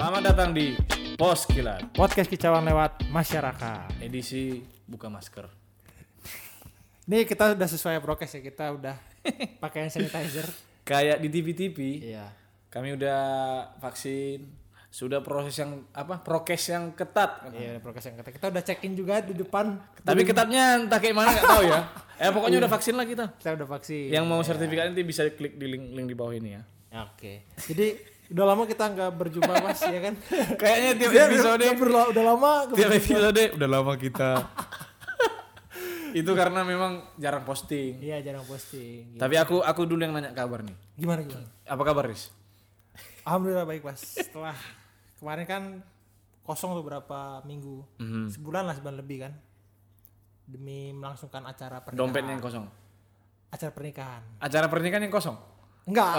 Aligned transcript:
Selamat 0.00 0.32
datang 0.32 0.56
di 0.56 0.72
Pos 1.12 1.44
Kilat 1.44 1.92
Podcast 1.92 2.24
kicauan 2.24 2.64
lewat 2.64 3.04
masyarakat. 3.12 4.00
edisi 4.00 4.64
buka 4.88 5.12
masker. 5.12 5.44
Ini 7.04 7.28
kita 7.28 7.52
udah 7.52 7.68
sesuai 7.68 8.00
prokes 8.00 8.32
ya, 8.32 8.40
kita 8.40 8.72
udah 8.72 8.96
pakai 9.62 9.84
hand 9.84 9.92
sanitizer. 9.92 10.48
Kayak 10.88 11.20
di 11.20 11.28
TV-TV, 11.28 11.78
Iya. 12.16 12.32
kami 12.72 12.96
udah 12.96 13.20
vaksin, 13.76 14.48
sudah 14.88 15.20
proses 15.20 15.52
yang 15.60 15.84
apa? 15.92 16.24
Prokes 16.24 16.72
yang 16.72 16.96
ketat. 16.96 17.52
Iya, 17.52 17.76
udah 17.76 17.82
prokes 17.84 18.08
yang 18.08 18.16
ketat. 18.16 18.32
Kita 18.32 18.46
udah 18.48 18.62
check-in 18.64 18.96
juga 18.96 19.20
di 19.20 19.36
depan. 19.36 19.76
Tapi 20.00 20.24
ketatnya 20.24 20.80
entah 20.80 20.96
kayak 20.96 21.12
mana 21.12 21.28
nggak 21.28 21.44
tahu 21.44 21.64
ya. 21.68 21.80
Eh 22.24 22.32
pokoknya 22.32 22.56
udah 22.60 22.72
vaksin 22.72 22.96
lah 22.96 23.04
kita. 23.04 23.36
Kita 23.36 23.52
udah 23.52 23.68
vaksin. 23.68 24.08
Yang 24.08 24.24
mau 24.24 24.40
sertifikat 24.40 24.88
nanti 24.88 25.04
bisa 25.04 25.28
klik 25.28 25.60
di 25.60 25.68
link 25.68 25.92
link 25.92 26.08
di 26.08 26.16
bawah 26.16 26.32
ini 26.32 26.56
ya. 26.56 26.62
Oke. 27.04 27.44
Jadi 27.68 27.96
udah 28.30 28.44
lama 28.46 28.62
kita 28.62 28.84
nggak 28.86 29.10
berjumpa 29.12 29.52
mas 29.58 29.82
ya 29.82 30.00
kan? 30.00 30.14
Kayaknya 30.60 30.90
tiap 30.96 31.12
episode 31.26 31.60
udah, 31.60 31.74
berla- 31.74 32.08
udah 32.08 32.24
lama. 32.24 32.52
tiap 32.70 32.92
episode 32.92 33.42
udah 33.54 33.68
lama 33.68 33.92
kita. 33.94 34.30
Itu 36.10 36.34
karena 36.34 36.62
memang 36.62 37.06
jarang 37.16 37.42
posting. 37.42 37.98
Iya 37.98 38.18
jarang 38.20 38.42
posting. 38.42 39.14
Tapi 39.14 39.34
aku 39.34 39.62
aku 39.62 39.86
dulu 39.86 40.02
yang 40.02 40.10
nanya 40.10 40.30
kabar 40.30 40.62
nih. 40.62 40.74
Gimana 40.94 41.22
gimana? 41.22 41.46
Apa 41.64 41.82
kabar, 41.84 42.06
Riz? 42.06 42.34
Alhamdulillah 43.22 43.62
baik 43.62 43.82
mas. 43.82 44.02
Setelah 44.02 44.58
kemarin 45.18 45.46
kan 45.46 45.62
kosong 46.42 46.74
tuh 46.74 46.82
berapa 46.82 47.42
minggu, 47.44 47.86
Mhm. 47.96 48.26
sebulan 48.32 48.62
lah 48.62 48.74
sebulan 48.74 48.96
lebih 48.96 49.22
kan, 49.22 49.32
demi 50.44 50.90
melangsungkan 50.90 51.46
acara 51.46 51.78
pernikahan. 51.78 52.02
Dompetnya 52.02 52.32
yang 52.34 52.42
kosong. 52.42 52.66
Acara 53.50 53.70
pernikahan. 53.70 54.22
Acara 54.38 54.66
pernikahan 54.66 55.02
yang 55.02 55.14
kosong. 55.14 55.38
Enggak. 55.88 56.14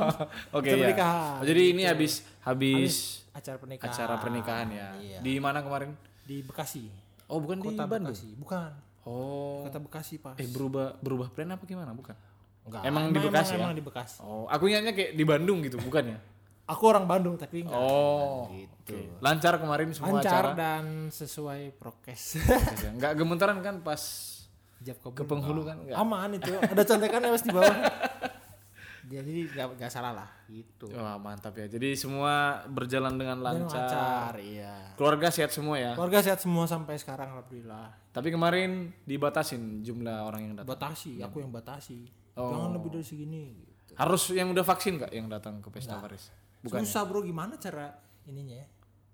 Oke 0.56 0.70
Acara 0.74 0.90
ya. 0.90 1.06
Oh, 1.40 1.44
jadi 1.46 1.62
ini 1.74 1.82
habis 1.86 2.22
habis 2.42 3.24
acara 3.30 3.56
pernikahan. 3.58 3.90
acara 3.90 4.14
pernikahan 4.18 4.68
ya. 4.70 4.88
Iya. 4.98 5.18
Di 5.22 5.32
mana 5.38 5.58
kemarin? 5.62 5.94
Di 6.26 6.42
Bekasi. 6.46 6.86
Oh, 7.30 7.38
bukan 7.38 7.62
di 7.62 7.74
Kota 7.74 7.84
Bandung. 7.86 8.14
Bekasi. 8.14 8.30
Bukan. 8.38 8.70
Oh. 9.06 9.62
Kota 9.66 9.78
Bekasi, 9.78 10.14
Pak. 10.18 10.34
Eh 10.38 10.48
berubah 10.50 10.98
berubah 11.00 11.28
plan 11.30 11.50
apa 11.54 11.64
gimana? 11.66 11.94
Bukan. 11.94 12.14
Enggak. 12.60 12.82
emang 12.84 13.04
di 13.10 13.18
Bekasi 13.18 13.56
ya? 13.56 13.58
Emang 13.64 13.74
di 13.74 13.82
Bekasi. 13.82 14.20
Oh, 14.22 14.44
aku 14.46 14.68
ingatnya 14.68 14.92
kayak 14.92 15.16
di 15.16 15.24
Bandung 15.24 15.58
gitu, 15.64 15.80
bukan 15.80 16.16
ya? 16.16 16.18
Aku 16.70 16.86
orang 16.86 17.02
Bandung 17.02 17.34
tapi 17.34 17.66
enggak. 17.66 17.74
Oh. 17.74 18.46
gitu. 18.54 18.94
oke. 18.94 19.18
Lancar 19.18 19.58
kemarin 19.58 19.90
semua 19.90 20.22
Lancar 20.22 20.54
acara. 20.54 20.54
dan 20.54 21.10
sesuai 21.10 21.74
prokes. 21.74 22.38
Enggak 22.94 23.18
gemetaran 23.18 23.58
kan 23.58 23.82
pas 23.82 23.98
Jab 24.78 24.96
ke 25.02 25.22
penghulu 25.26 25.66
kan 25.66 25.82
enggak? 25.82 25.98
Aman 25.98 26.38
itu. 26.38 26.54
Ada 26.56 26.82
contekannya 26.86 27.28
mas 27.34 27.42
di 27.42 27.50
bawah. 27.50 27.74
Jadi 29.10 29.50
enggak 29.50 29.74
enggak 29.74 29.90
salah 29.90 30.14
lah 30.14 30.30
gitu. 30.46 30.86
Wah, 30.94 31.18
mantap 31.18 31.58
ya. 31.58 31.66
Jadi 31.66 31.98
semua 31.98 32.62
berjalan 32.70 33.18
dengan 33.18 33.42
lancar. 33.42 33.66
lancar, 33.66 34.34
iya. 34.38 34.94
Keluarga 34.94 35.34
sehat 35.34 35.50
semua 35.50 35.74
ya. 35.76 35.98
Keluarga 35.98 36.22
sehat 36.22 36.38
semua 36.38 36.70
sampai 36.70 36.94
sekarang 36.94 37.34
alhamdulillah. 37.34 37.90
Tapi 38.14 38.30
kemarin 38.30 38.94
dibatasin 39.02 39.82
jumlah 39.82 40.22
orang 40.22 40.40
yang 40.46 40.54
datang. 40.54 40.70
Batasi, 40.70 41.18
aku 41.18 41.42
yang 41.42 41.50
batasi. 41.50 42.06
Oh. 42.38 42.54
Jangan 42.54 42.70
lebih 42.78 42.90
dari 42.94 43.02
segini 43.02 43.42
gitu. 43.66 43.92
Harus 43.98 44.22
yang 44.30 44.54
udah 44.54 44.62
vaksin 44.62 45.02
nggak 45.02 45.10
yang 45.10 45.26
datang 45.26 45.58
ke 45.58 45.68
pesta 45.74 45.98
Paris? 45.98 46.30
Bukan. 46.62 46.86
Susah 46.86 47.02
bro 47.02 47.26
gimana 47.26 47.58
cara 47.58 47.90
ininya 48.30 48.62
ya? 48.62 48.66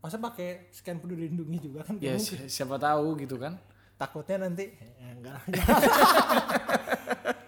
Masa 0.04 0.20
pakai 0.20 0.68
scan 0.70 1.00
peduli 1.00 1.24
lindungi 1.32 1.56
juga 1.58 1.80
kan? 1.82 1.96
Ya 1.98 2.20
si- 2.20 2.36
siapa 2.52 2.76
tahu 2.76 3.16
gitu 3.16 3.40
kan. 3.40 3.56
Takutnya 3.96 4.44
nanti 4.44 4.76
eh, 4.76 5.08
enggak 5.08 5.40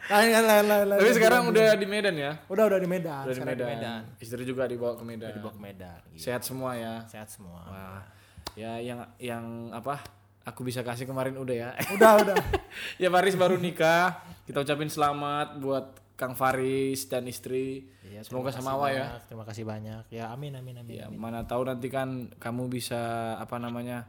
lah. 0.09 0.20
lain 0.25 0.28
lain 0.33 0.45
lain 0.45 0.64
lain. 0.64 0.87
lain. 0.89 1.01
Tapi 1.05 1.12
sekarang 1.14 1.42
udah 1.53 1.69
di 1.77 1.87
Medan 1.87 2.14
ya. 2.17 2.33
udah 2.48 2.64
udah 2.67 2.78
di 2.81 2.89
Medan. 2.89 3.23
Udah 3.28 3.34
di 3.34 3.39
sekarang 3.39 3.69
Medan. 3.69 4.01
Istri 4.19 4.42
juga 4.48 4.65
dibawa 4.65 4.97
ke 4.97 5.05
Medan. 5.05 5.33
Dibawa 5.37 5.53
ke 5.53 5.61
Medan. 5.61 6.00
Gitu. 6.12 6.25
Sehat 6.25 6.42
semua 6.42 6.70
ya. 6.75 6.95
Sehat 7.06 7.28
semua. 7.28 7.61
Wah. 7.69 8.03
Ya 8.56 8.81
yang 8.81 9.05
yang 9.21 9.44
apa? 9.71 10.00
Aku 10.49 10.65
bisa 10.65 10.81
kasih 10.81 11.05
kemarin 11.05 11.37
udah 11.37 11.56
ya. 11.56 11.69
Udah 11.93 12.25
udah. 12.25 12.37
ya 13.03 13.12
Faris 13.12 13.37
baru 13.37 13.60
nikah. 13.60 14.25
Kita 14.49 14.65
ucapin 14.65 14.88
selamat 14.88 15.60
buat 15.60 15.87
Kang 16.16 16.32
Faris 16.32 17.05
dan 17.06 17.28
istri. 17.28 17.87
Iya, 18.03 18.25
Semoga 18.25 18.50
terima 18.50 18.65
samawa 18.65 18.87
kasih 18.88 18.97
ya. 18.97 19.06
Terima 19.28 19.44
kasih 19.44 19.65
banyak. 19.69 20.03
Ya 20.09 20.25
amin 20.32 20.56
amin 20.56 20.81
amin. 20.81 20.94
Ya, 20.99 21.06
mana 21.12 21.44
tahu 21.44 21.69
nanti 21.69 21.93
kan 21.93 22.32
kamu 22.41 22.72
bisa 22.72 23.37
apa 23.37 23.61
namanya? 23.61 24.09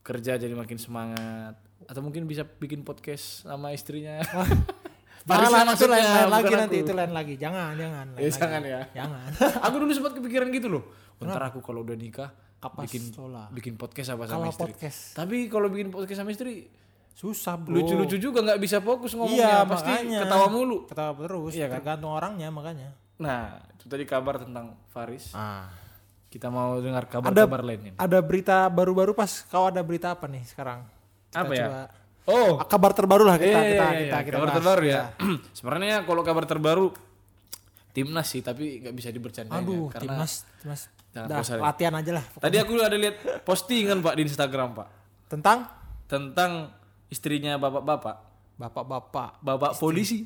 kerja 0.00 0.40
jadi 0.40 0.56
makin 0.56 0.80
semangat 0.80 1.60
atau 1.84 2.00
mungkin 2.00 2.24
bisa 2.24 2.44
bikin 2.44 2.84
podcast 2.84 3.44
sama 3.44 3.72
istrinya. 3.76 4.20
Itu 5.20 5.30
maksudnya, 5.30 5.88
lain, 5.90 6.06
lain 6.06 6.28
lagi 6.28 6.44
bukan 6.44 6.58
nanti 6.58 6.76
aku. 6.76 6.84
itu 6.84 6.92
lain 6.92 7.12
lagi. 7.12 7.34
Jangan 7.36 7.70
jangan. 7.74 8.06
lain 8.08 8.16
Ya, 8.16 8.24
lagi. 8.24 8.38
jangan 8.38 8.60
ya. 8.62 8.80
Jangan. 8.94 9.28
aku 9.64 9.74
dulu 9.76 9.92
sempat 9.92 10.12
kepikiran 10.14 10.48
gitu 10.50 10.68
loh. 10.68 10.82
Ntar 11.18 11.42
aku 11.46 11.58
kalau 11.60 11.80
udah 11.80 11.94
nikah 11.94 12.30
Kapas 12.56 12.84
bikin 12.84 13.02
sola. 13.10 13.44
bikin 13.48 13.74
podcast 13.74 14.08
apa 14.10 14.24
sama 14.24 14.48
istri. 14.48 14.64
podcast 14.66 15.00
Tapi 15.14 15.36
kalau 15.46 15.68
bikin 15.68 15.88
podcast 15.88 16.18
sama 16.18 16.30
istri 16.30 16.68
susah 17.12 17.54
bro. 17.54 17.72
lucu-lucu 17.74 18.16
juga 18.16 18.40
nggak 18.40 18.56
bisa 18.58 18.78
fokus 18.78 19.12
ngomongnya 19.12 19.44
Iya 19.44 19.56
pasti 19.66 19.92
makanya. 19.92 20.18
ketawa 20.24 20.46
mulu. 20.48 20.78
Ketawa 20.86 21.12
terus. 21.14 21.52
Iya 21.52 21.66
kan? 21.66 21.76
Tergantung 21.78 22.12
orangnya 22.12 22.48
makanya. 22.48 22.88
Nah, 23.18 23.42
itu 23.70 23.84
tadi 23.86 24.04
kabar 24.04 24.40
tentang 24.40 24.72
Faris. 24.88 25.32
Ah. 25.32 25.68
Kita 26.26 26.46
mau 26.46 26.78
dengar 26.78 27.04
kabar-kabar 27.04 27.60
lain 27.60 27.80
ini. 27.82 27.96
Ada 27.96 28.18
berita 28.20 28.64
baru-baru 28.66 29.12
pas 29.12 29.28
kau 29.44 29.66
ada 29.66 29.80
berita 29.80 30.10
apa 30.10 30.24
nih 30.24 30.40
sekarang? 30.42 30.86
Kita 31.28 31.36
Apa 31.38 31.52
ya? 31.52 31.66
coba- 31.66 31.88
Oh, 32.24 32.56
Ah, 32.56 32.66
kabar 32.66 32.92
terbaru 32.92 33.24
lah 33.24 33.36
kita 33.36 33.48
Iya, 33.48 33.56
kita 33.56 33.64
iya, 33.64 33.80
kita, 33.96 34.16
iya. 34.16 34.18
kita 34.22 34.34
kabar 34.34 34.46
bahas. 34.46 34.58
terbaru 34.60 34.82
ya. 34.84 35.02
Sebenarnya 35.56 35.96
kalau 36.04 36.22
kabar 36.22 36.44
terbaru 36.44 36.86
timnas 37.90 38.26
sih, 38.26 38.40
tapi 38.40 38.78
nggak 38.80 38.94
bisa 38.94 39.08
dibercandain 39.08 39.50
ya, 39.50 39.64
Aduh, 39.64 39.88
karena 39.88 40.02
timnas 40.20 40.32
timnas. 40.58 40.82
Dah, 41.10 41.42
ya. 41.42 41.58
latihan 41.58 41.90
aja 41.90 42.12
lah 42.14 42.24
tadi 42.38 42.54
aku 42.54 42.78
ada 42.78 42.94
lihat 42.94 43.42
postingan 43.42 43.98
Pak 43.98 44.14
di 44.14 44.22
Instagram 44.24 44.78
Pak 44.78 44.88
tentang 45.26 45.66
tentang 46.06 46.70
istrinya 47.06 47.58
bapak-bapak, 47.58 48.16
bapak-bapak. 48.54 49.42
bapak 49.42 49.72
polisi. 49.74 50.22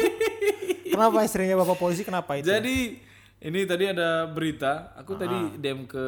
Kenapa 0.88 1.22
istrinya 1.22 1.54
bapak 1.56 1.76
polisi 1.76 2.02
kenapa 2.02 2.34
itu? 2.34 2.48
Jadi 2.48 2.98
ini 3.38 3.60
tadi 3.64 3.84
ada 3.86 4.26
berita, 4.26 4.96
aku 4.96 5.14
tadi 5.14 5.54
DM 5.56 5.84
ke 5.84 6.04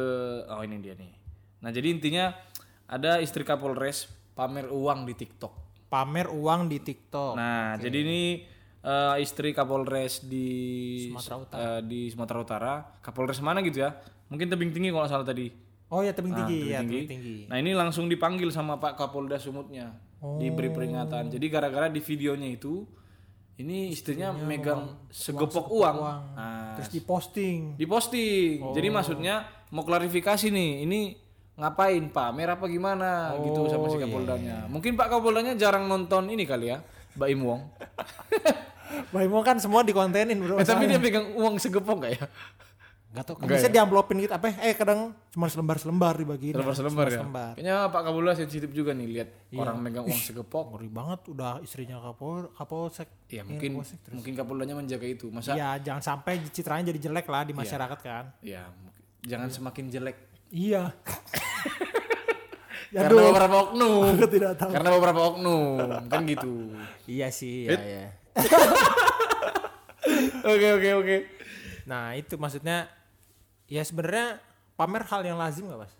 oh 0.49 0.61
ini 0.61 0.81
dia 0.81 0.97
nih. 0.97 1.13
Nah, 1.61 1.69
jadi 1.69 1.87
intinya 1.87 2.33
ada 2.85 3.21
istri 3.21 3.45
Kapolres 3.45 4.09
pamer 4.33 4.67
uang 4.71 5.05
di 5.07 5.13
TikTok. 5.15 5.53
Pamer 5.91 6.31
uang 6.31 6.71
di 6.71 6.79
TikTok. 6.79 7.35
Nah, 7.35 7.75
jadi 7.75 7.97
ini 8.03 8.21
eh, 8.81 9.15
istri 9.19 9.51
Kapolres 9.51 10.23
di 10.25 10.47
Sumatera 11.11 11.35
Utara. 11.37 11.65
di 11.83 12.01
Sumatera 12.07 12.39
Utara. 12.39 12.73
Kapolres 13.03 13.39
mana 13.43 13.59
gitu 13.59 13.83
ya? 13.83 13.95
Mungkin 14.31 14.47
tebing 14.47 14.71
tinggi 14.71 14.89
kalau 14.89 15.03
nggak 15.03 15.11
salah 15.11 15.27
tadi. 15.27 15.51
Oh 15.91 15.99
ya 15.99 16.15
tebing 16.15 16.31
tinggi 16.31 16.59
tebing 16.63 16.71
ya 16.71 16.79
tinggi. 16.79 16.99
tebing 17.03 17.11
tinggi. 17.11 17.37
Nah, 17.51 17.57
ini 17.59 17.71
langsung 17.75 18.07
dipanggil 18.07 18.47
sama 18.47 18.79
Pak 18.79 18.95
Kapolda 18.95 19.35
Sumutnya. 19.35 19.91
Diberi 20.39 20.71
peringatan. 20.71 21.27
Jadi 21.27 21.45
gara-gara 21.51 21.91
di 21.91 21.99
videonya 21.99 22.47
itu 22.47 22.87
ini 23.59 23.91
istrinya, 23.91 24.31
megang 24.31 25.05
segepok 25.11 25.67
uang. 25.69 25.97
Nah, 26.33 26.79
Terus 26.79 26.89
diposting. 26.95 27.75
diposting. 27.75 28.73
Jadi 28.73 28.87
maksudnya 28.87 29.45
mau 29.75 29.83
klarifikasi 29.83 30.49
nih, 30.49 30.87
ini 30.87 31.13
ngapain 31.53 32.03
pamer 32.07 32.49
apa 32.49 32.65
gimana 32.65 33.35
gitu 33.37 33.67
sama 33.67 33.87
si 33.87 33.97
Kapoldanya. 33.97 34.65
Mungkin 34.65 34.95
Pak 34.95 35.07
Kapoldanya 35.09 35.53
jarang 35.53 35.85
nonton 35.85 36.27
ini 36.27 36.43
kali 36.43 36.71
ya, 36.71 36.79
Mbak 37.15 37.27
Im 37.29 37.41
Wong. 37.43 37.61
Baik 39.11 39.27
mau 39.27 39.39
kan 39.39 39.55
semua 39.55 39.81
dikontenin 39.81 40.35
bro. 40.35 40.59
Eh, 40.59 40.67
tapi 40.67 40.83
dia 40.83 40.99
pegang 40.99 41.31
uang 41.33 41.55
segepok 41.55 41.95
nggak 41.97 42.11
ya? 42.11 42.25
Gak 43.11 43.23
tau. 43.27 43.35
Bisa 43.43 43.67
diamplopin 43.67 44.19
gitu 44.19 44.31
apa? 44.31 44.55
Eh 44.63 44.71
kadang 44.71 45.11
cuma 45.27 45.47
selembar-selembar 45.47 46.15
dibagiin. 46.15 46.55
Selembar-selembar 46.55 47.07
ya. 47.07 47.19
Selembar. 47.19 47.51
Kayaknya 47.55 47.75
Pak 47.87 48.01
Kapolda 48.03 48.33
sensitif 48.35 48.71
juga 48.71 48.95
nih 48.95 49.07
lihat 49.09 49.29
orang 49.51 49.75
megang 49.79 50.07
uang 50.07 50.15
segepok. 50.17 50.75
Ngeri 50.75 50.87
banget 50.87 51.19
udah 51.27 51.59
istrinya 51.59 51.99
kapol 51.99 52.51
kapolsek. 52.51 53.11
Ya 53.27 53.43
mungkin 53.43 53.83
mungkin 54.11 54.31
Kapoldanya 54.31 54.75
menjaga 54.75 55.03
itu. 55.03 55.27
Masa 55.27 55.55
Ya 55.55 55.75
jangan 55.77 55.99
sampai 55.99 56.39
citranya 56.47 56.87
jadi 56.87 57.11
jelek 57.11 57.27
lah 57.27 57.43
di 57.43 57.51
masyarakat 57.51 57.99
kan. 57.99 58.31
ya 58.39 58.63
mungkin- 58.71 59.03
jangan 59.27 59.47
semakin 59.51 59.85
jelek. 59.87 60.17
Iya. 60.47 60.91
ya 62.91 62.99
Karena 63.01 63.21
beberapa 63.25 63.55
oknum. 63.65 64.03
aku 64.13 64.27
tidak 64.29 64.53
tahu. 64.55 64.71
Karena 64.71 64.89
beberapa 64.91 65.21
oknum 65.25 65.77
kan 66.05 66.21
gitu. 66.25 66.53
Iya 67.05 67.27
sih, 67.29 67.65
ya, 67.65 67.79
ya. 67.79 68.07
Oke 70.43 70.67
oke 70.73 70.89
oke. 70.95 71.17
Nah 71.85 72.13
itu 72.13 72.33
maksudnya 72.35 72.89
ya 73.65 73.81
sebenarnya 73.81 74.41
pamer 74.73 75.03
hal 75.05 75.21
yang 75.23 75.37
lazim 75.37 75.69
gak 75.69 75.81
mas? 75.81 75.93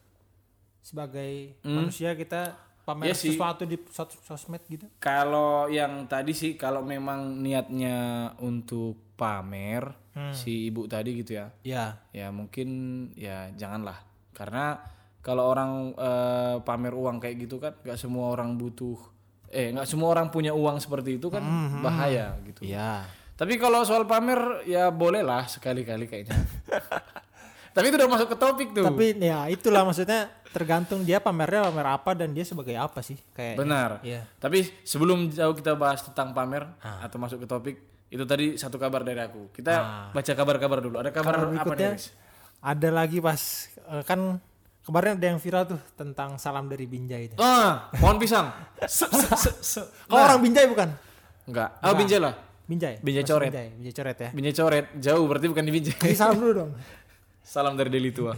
Sebagai 0.82 1.54
manusia 1.64 2.12
kita 2.14 2.58
pamer 2.82 3.14
sih. 3.14 3.32
sesuatu 3.32 3.64
di 3.64 3.78
sos- 3.88 4.18
sosmed 4.26 4.60
gitu? 4.68 4.90
Kalau 4.98 5.70
yang 5.70 6.06
tadi 6.06 6.34
sih 6.34 6.58
kalau 6.58 6.82
memang 6.82 7.38
niatnya 7.38 7.98
untuk 8.40 8.98
pamer 9.14 9.94
si 10.34 10.68
ibu 10.68 10.90
tadi 10.90 11.16
gitu 11.16 11.38
ya. 11.38 11.48
Ya. 11.62 11.86
Ya 12.12 12.28
mungkin 12.30 12.68
ya 13.14 13.54
janganlah. 13.54 14.02
Karena 14.34 14.82
kalau 15.22 15.48
orang 15.48 15.94
eh, 15.94 16.56
pamer 16.62 16.94
uang 16.94 17.18
kayak 17.18 17.36
gitu 17.40 17.58
kan 17.58 17.74
gak 17.80 17.98
semua 17.98 18.34
orang 18.34 18.58
butuh 18.58 18.98
eh 19.48 19.70
nggak 19.70 19.84
semua 19.86 20.10
orang 20.10 20.32
punya 20.32 20.56
uang 20.56 20.80
seperti 20.80 21.20
itu 21.20 21.28
kan 21.28 21.44
bahaya 21.80 22.36
gitu. 22.48 22.64
Iya. 22.64 23.04
Tapi 23.36 23.58
kalau 23.58 23.82
soal 23.82 24.06
pamer 24.06 24.38
ya 24.64 24.88
boleh 24.90 25.22
lah 25.22 25.44
sekali-kali 25.46 26.06
kayaknya. 26.06 26.38
Tapi 27.76 27.88
itu 27.88 27.96
udah 27.96 28.10
masuk 28.12 28.28
ke 28.32 28.38
topik 28.38 28.70
tuh. 28.76 28.84
Tapi 28.84 29.16
ya 29.18 29.48
itulah 29.48 29.88
maksudnya 29.88 30.28
tergantung 30.52 31.08
dia 31.08 31.24
pamernya 31.24 31.72
pamer 31.72 31.88
apa 31.88 32.12
dan 32.12 32.36
dia 32.36 32.44
sebagai 32.44 32.76
apa 32.76 33.00
sih 33.00 33.16
kayak. 33.32 33.56
Benar. 33.56 33.90
Iya. 34.04 34.28
Tapi 34.40 34.68
sebelum 34.84 35.32
jauh 35.32 35.56
kita 35.56 35.76
bahas 35.80 36.04
tentang 36.04 36.36
pamer 36.36 36.68
Ah. 36.84 37.08
atau 37.08 37.16
masuk 37.16 37.44
ke 37.44 37.48
topik, 37.48 37.76
itu 38.12 38.24
tadi 38.28 38.60
satu 38.60 38.76
kabar 38.76 39.08
dari 39.08 39.24
aku. 39.24 39.52
Kita 39.56 39.72
Ah. 39.74 40.08
baca 40.12 40.32
kabar-kabar 40.36 40.80
dulu. 40.84 40.96
Ada 41.00 41.12
kabar 41.16 41.34
Kabar 41.40 41.60
apa 41.64 41.74
nih? 41.76 41.96
Ada 42.62 42.90
lagi 42.92 43.18
pas 43.20 43.42
eh, 43.90 44.04
kan 44.04 44.38
kemarin 44.82 45.16
ada 45.16 45.26
yang 45.28 45.38
viral 45.38 45.64
tuh 45.68 45.80
tentang 45.94 46.36
salam 46.36 46.66
dari 46.66 46.84
Binjai 46.84 47.22
itu. 47.28 47.36
Ah, 47.38 47.90
pohon 47.94 48.18
pisang. 48.18 48.50
Se- 48.82 49.08
se- 49.08 49.38
se- 49.40 49.58
se- 49.62 49.88
Kau 50.06 50.18
orang 50.18 50.40
Binjai 50.40 50.66
bukan? 50.66 50.90
Enggak. 51.44 51.70
Oh, 51.80 51.94
Binjai 51.94 52.18
lah. 52.18 52.34
Binjai. 52.64 53.00
Binjai 53.00 53.24
coret. 53.24 53.50
Binjai, 53.50 53.68
Binjai 53.74 53.94
coret 53.94 54.18
ya. 54.18 54.30
Binjai 54.32 54.54
coret. 54.54 54.86
Jauh 54.98 55.26
berarti 55.26 55.48
bukan 55.48 55.64
di 55.64 55.72
Binjai. 55.72 55.98
Jadi 56.00 56.16
salam 56.16 56.36
dulu 56.36 56.52
dong. 56.56 56.72
Salam 57.42 57.74
dari 57.74 57.90
Deli 57.90 58.10
Tua. 58.10 58.32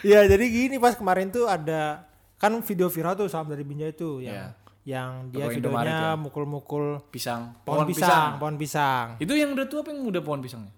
Iya, 0.00 0.20
jadi 0.30 0.44
gini 0.46 0.76
pas 0.76 0.94
kemarin 0.94 1.28
tuh 1.28 1.44
ada 1.44 2.06
kan 2.36 2.54
video 2.60 2.86
viral 2.86 3.14
tuh 3.14 3.26
salam 3.26 3.48
dari 3.48 3.62
Binjai 3.62 3.92
tuh 3.92 4.20
yang 4.20 4.30
Iya. 4.30 4.46
yang 4.86 5.10
dia 5.28 5.44
Toko 5.44 5.52
videonya 5.52 5.84
ya. 5.90 6.12
mukul-mukul 6.14 6.84
Pisang. 7.08 7.52
pohon, 7.60 7.84
pisang, 7.84 8.38
pohon 8.38 8.54
pisang. 8.54 9.18
Itu 9.18 9.34
yang 9.34 9.52
udah 9.52 9.66
tua 9.66 9.82
apa 9.82 9.90
yang 9.90 10.00
muda 10.00 10.22
pohon 10.22 10.38
pisangnya? 10.38 10.70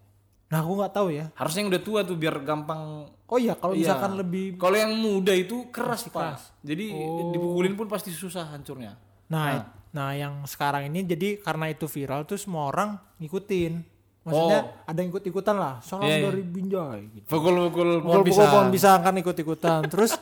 Nah, 0.51 0.67
aku 0.67 0.73
nggak 0.83 0.93
tahu 0.93 1.09
ya. 1.15 1.31
Harusnya 1.39 1.61
yang 1.63 1.71
udah 1.71 1.83
tua 1.83 2.01
tuh 2.03 2.19
biar 2.19 2.43
gampang. 2.43 3.07
Oh 3.31 3.39
iya, 3.39 3.55
kalau 3.55 3.71
Iya. 3.71 3.87
misalkan 3.87 4.19
lebih 4.19 4.59
Kalau 4.59 4.75
yang 4.75 4.91
muda 4.99 5.31
itu 5.31 5.71
keras, 5.71 6.11
Pak. 6.11 6.11
keras. 6.11 6.43
Jadi 6.67 6.91
Oh. 6.91 7.31
dipukulin 7.31 7.79
pun 7.79 7.87
pasti 7.87 8.11
susah 8.11 8.51
hancurnya. 8.51 8.99
Nah, 9.31 9.63
nah 9.95 10.11
yang 10.11 10.43
sekarang 10.51 10.91
ini 10.91 11.07
jadi 11.07 11.39
karena 11.39 11.71
itu 11.71 11.87
viral 11.87 12.27
tuh 12.27 12.35
semua 12.35 12.67
orang 12.67 12.99
ngikutin. 13.23 14.03
Maksudnya 14.21 14.61
ada 14.85 14.99
yang 14.99 15.11
ikut-ikutan 15.15 15.57
lah. 15.57 15.75
Salam 15.81 16.05
iya. 16.05 16.27
dari 16.29 16.43
Binjai 16.43 17.01
gitu. 17.15 17.27
Pukul-pukul 17.31 18.03
pohon 18.05 18.21
Pukul-pukul 18.21 18.27
pisang. 18.27 18.51
pohon 18.51 18.69
pisang 18.75 19.01
kan 19.01 19.15
ikut-ikutan. 19.17 19.81
Terus 19.87 20.13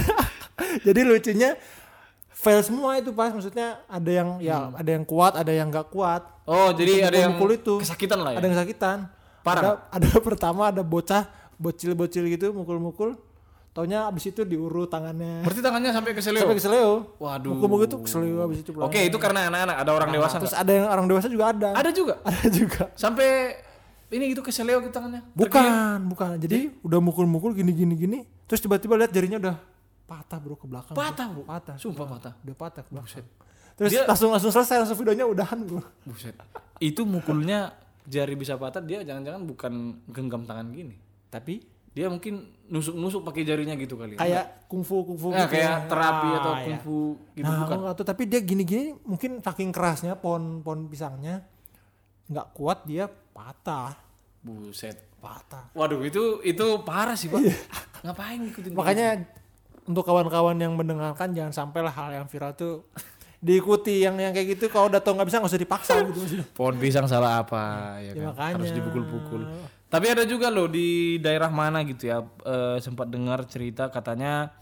jadi 0.86 1.00
lucunya 1.02 1.56
fail 2.30 2.60
semua 2.62 2.96
itu 2.96 3.10
pas 3.12 3.32
maksudnya 3.34 3.82
ada 3.84 4.10
yang 4.10 4.38
ya 4.38 4.70
ada 4.72 4.90
yang 4.94 5.04
kuat, 5.08 5.32
ada 5.34 5.52
yang 5.52 5.72
nggak 5.72 5.88
kuat. 5.90 6.22
Oh, 6.44 6.70
jadi 6.70 7.08
ada 7.08 7.18
yang 7.18 7.34
itu. 7.40 7.80
kesakitan 7.80 8.20
lah 8.20 8.36
ya. 8.36 8.38
Ada 8.38 8.44
yang 8.46 8.54
kesakitan. 8.60 8.98
Parah. 9.40 9.88
Ada, 9.90 10.10
ada 10.10 10.20
pertama 10.28 10.68
ada 10.68 10.82
bocah 10.82 11.28
bocil-bocil 11.56 12.24
gitu 12.28 12.52
mukul-mukul. 12.52 13.16
Taunya 13.70 14.10
abis 14.10 14.34
itu 14.34 14.42
diurut 14.42 14.90
tangannya. 14.90 15.46
Berarti 15.46 15.62
tangannya 15.62 15.90
sampai 15.94 16.10
ke 16.10 16.18
seleo. 16.18 16.42
Sampai 16.42 16.58
ke 16.58 16.64
seleo. 16.64 17.14
Waduh. 17.22 17.54
Mukul-mukul 17.54 17.86
tuh 17.86 18.00
ke 18.02 18.10
seleo 18.10 18.42
abis 18.42 18.66
itu. 18.66 18.70
Oke, 18.74 18.98
itu 19.06 19.14
karena 19.14 19.46
anak-anak, 19.46 19.76
ada 19.78 19.90
orang 19.94 20.10
dewasa 20.10 20.36
Terus 20.42 20.50
nggak? 20.50 20.62
ada 20.66 20.72
yang 20.74 20.86
orang 20.90 21.06
dewasa 21.06 21.26
juga 21.30 21.44
ada. 21.54 21.68
Ada 21.78 21.90
juga. 21.94 22.14
Ada 22.26 22.46
juga. 22.50 22.82
Sampai 22.98 23.28
ini 24.10 24.34
gitu 24.34 24.42
ke 24.42 24.50
seleo 24.50 24.82
ke 24.82 24.90
tangannya. 24.90 25.22
Bukan, 25.38 26.02
bukan. 26.10 26.34
Jadi 26.42 26.74
udah 26.82 26.98
mukul-mukul 26.98 27.54
gini 27.54 27.70
gini. 27.70 28.26
Terus 28.50 28.58
tiba-tiba 28.58 28.98
lihat 28.98 29.14
jarinya 29.14 29.38
udah 29.38 29.56
patah 30.02 30.42
bro 30.42 30.58
ke 30.58 30.66
belakang. 30.66 30.94
Patah, 30.98 31.26
Bro. 31.30 31.46
Patah. 31.46 31.76
Sumpah 31.78 32.06
patah. 32.10 32.32
Udah 32.42 32.56
patah 32.58 32.82
ke 32.82 32.90
belakang. 32.90 33.22
Terus 33.78 33.90
Dia- 33.94 34.06
langsung 34.10 34.34
langsung 34.34 34.50
selesai 34.50 34.82
langsung 34.82 34.98
videonya 34.98 35.30
udahan 35.30 35.62
bro. 35.62 35.78
Buset. 36.02 36.34
Itu 36.82 37.06
mukulnya 37.06 37.70
jari 38.10 38.34
bisa 38.34 38.54
patah, 38.54 38.80
dia 38.80 39.00
jangan-jangan 39.00 39.42
bukan 39.44 39.72
genggam 40.08 40.42
tangan 40.42 40.66
gini. 40.68 40.98
Tapi 41.28 41.62
Dia 41.90 42.06
mungkin 42.06 42.38
nusuk-nusuk 42.68 43.22
pakai 43.24 43.42
jarinya 43.42 43.74
gitu 43.74 43.94
kali. 43.94 44.14
kayak 44.14 44.66
kungfu 44.66 45.02
kungfu 45.04 45.26
Nah, 45.28 45.42
gitu 45.44 45.58
kayak 45.58 45.74
ya. 45.74 45.88
terapi 45.88 46.28
Ah, 46.28 46.36
atau 46.36 46.52
iya. 46.52 46.62
kungfu 46.64 46.98
gitu 47.32 47.42
nah, 47.44 47.58
bukan. 47.60 47.76
tahu 47.90 48.04
tapi 48.04 48.22
dia 48.24 48.40
gini-gini 48.40 48.84
mungkin 49.02 49.30
saking 49.38 49.70
kerasnya 49.70 50.14
pohon 50.14 50.60
pohon 50.60 50.86
pisangnya 50.86 51.42
nggak 52.26 52.46
kuat 52.52 52.82
dia 52.84 53.10
patah 53.10 53.98
Buset. 54.38 55.02
patah 55.18 55.66
Waduh, 55.72 55.98
itu 56.00 56.38
itu 56.40 56.62
parah 56.80 57.12
sih, 57.12 57.26
Pak. 57.26 57.42
Ngapain 58.06 58.38
ngikutin 58.38 58.70
makanya 58.70 59.26
untuk 59.82 60.02
kawan-kawan 60.04 60.56
yang 60.56 60.72
mendengarkan 60.72 61.34
jangan 61.34 61.50
sampailah 61.52 61.90
hal 61.90 62.14
yang 62.14 62.24
viral 62.24 62.54
tuh 62.54 62.86
diikuti 63.40 64.04
yang 64.04 64.14
yang 64.14 64.30
kayak 64.30 64.54
gitu 64.54 64.68
kalau 64.68 64.86
udah 64.86 65.00
tau 65.00 65.12
nggak 65.12 65.24
bisa 65.24 65.40
nggak 65.40 65.48
usah 65.48 65.58
dipaksa 65.58 65.94
gitu 66.04 66.44
pohon 66.52 66.76
pisang 66.76 67.08
salah 67.08 67.40
apa 67.40 67.96
ya, 67.98 68.12
Ya, 68.12 68.12
kan? 68.12 68.24
makanya. 68.30 68.54
Harus 68.60 68.70
dipukul-pukul. 68.70 69.42
Tapi 69.86 70.06
ada 70.06 70.22
juga 70.22 70.46
loh 70.48 70.68
di 70.68 71.16
daerah 71.16 71.48
mana 71.48 71.80
gitu 71.82 72.06
ya 72.06 72.20
eh, 72.22 72.76
sempat 72.78 73.08
dengar 73.08 73.42
cerita 73.44 73.88
katanya 73.88 74.52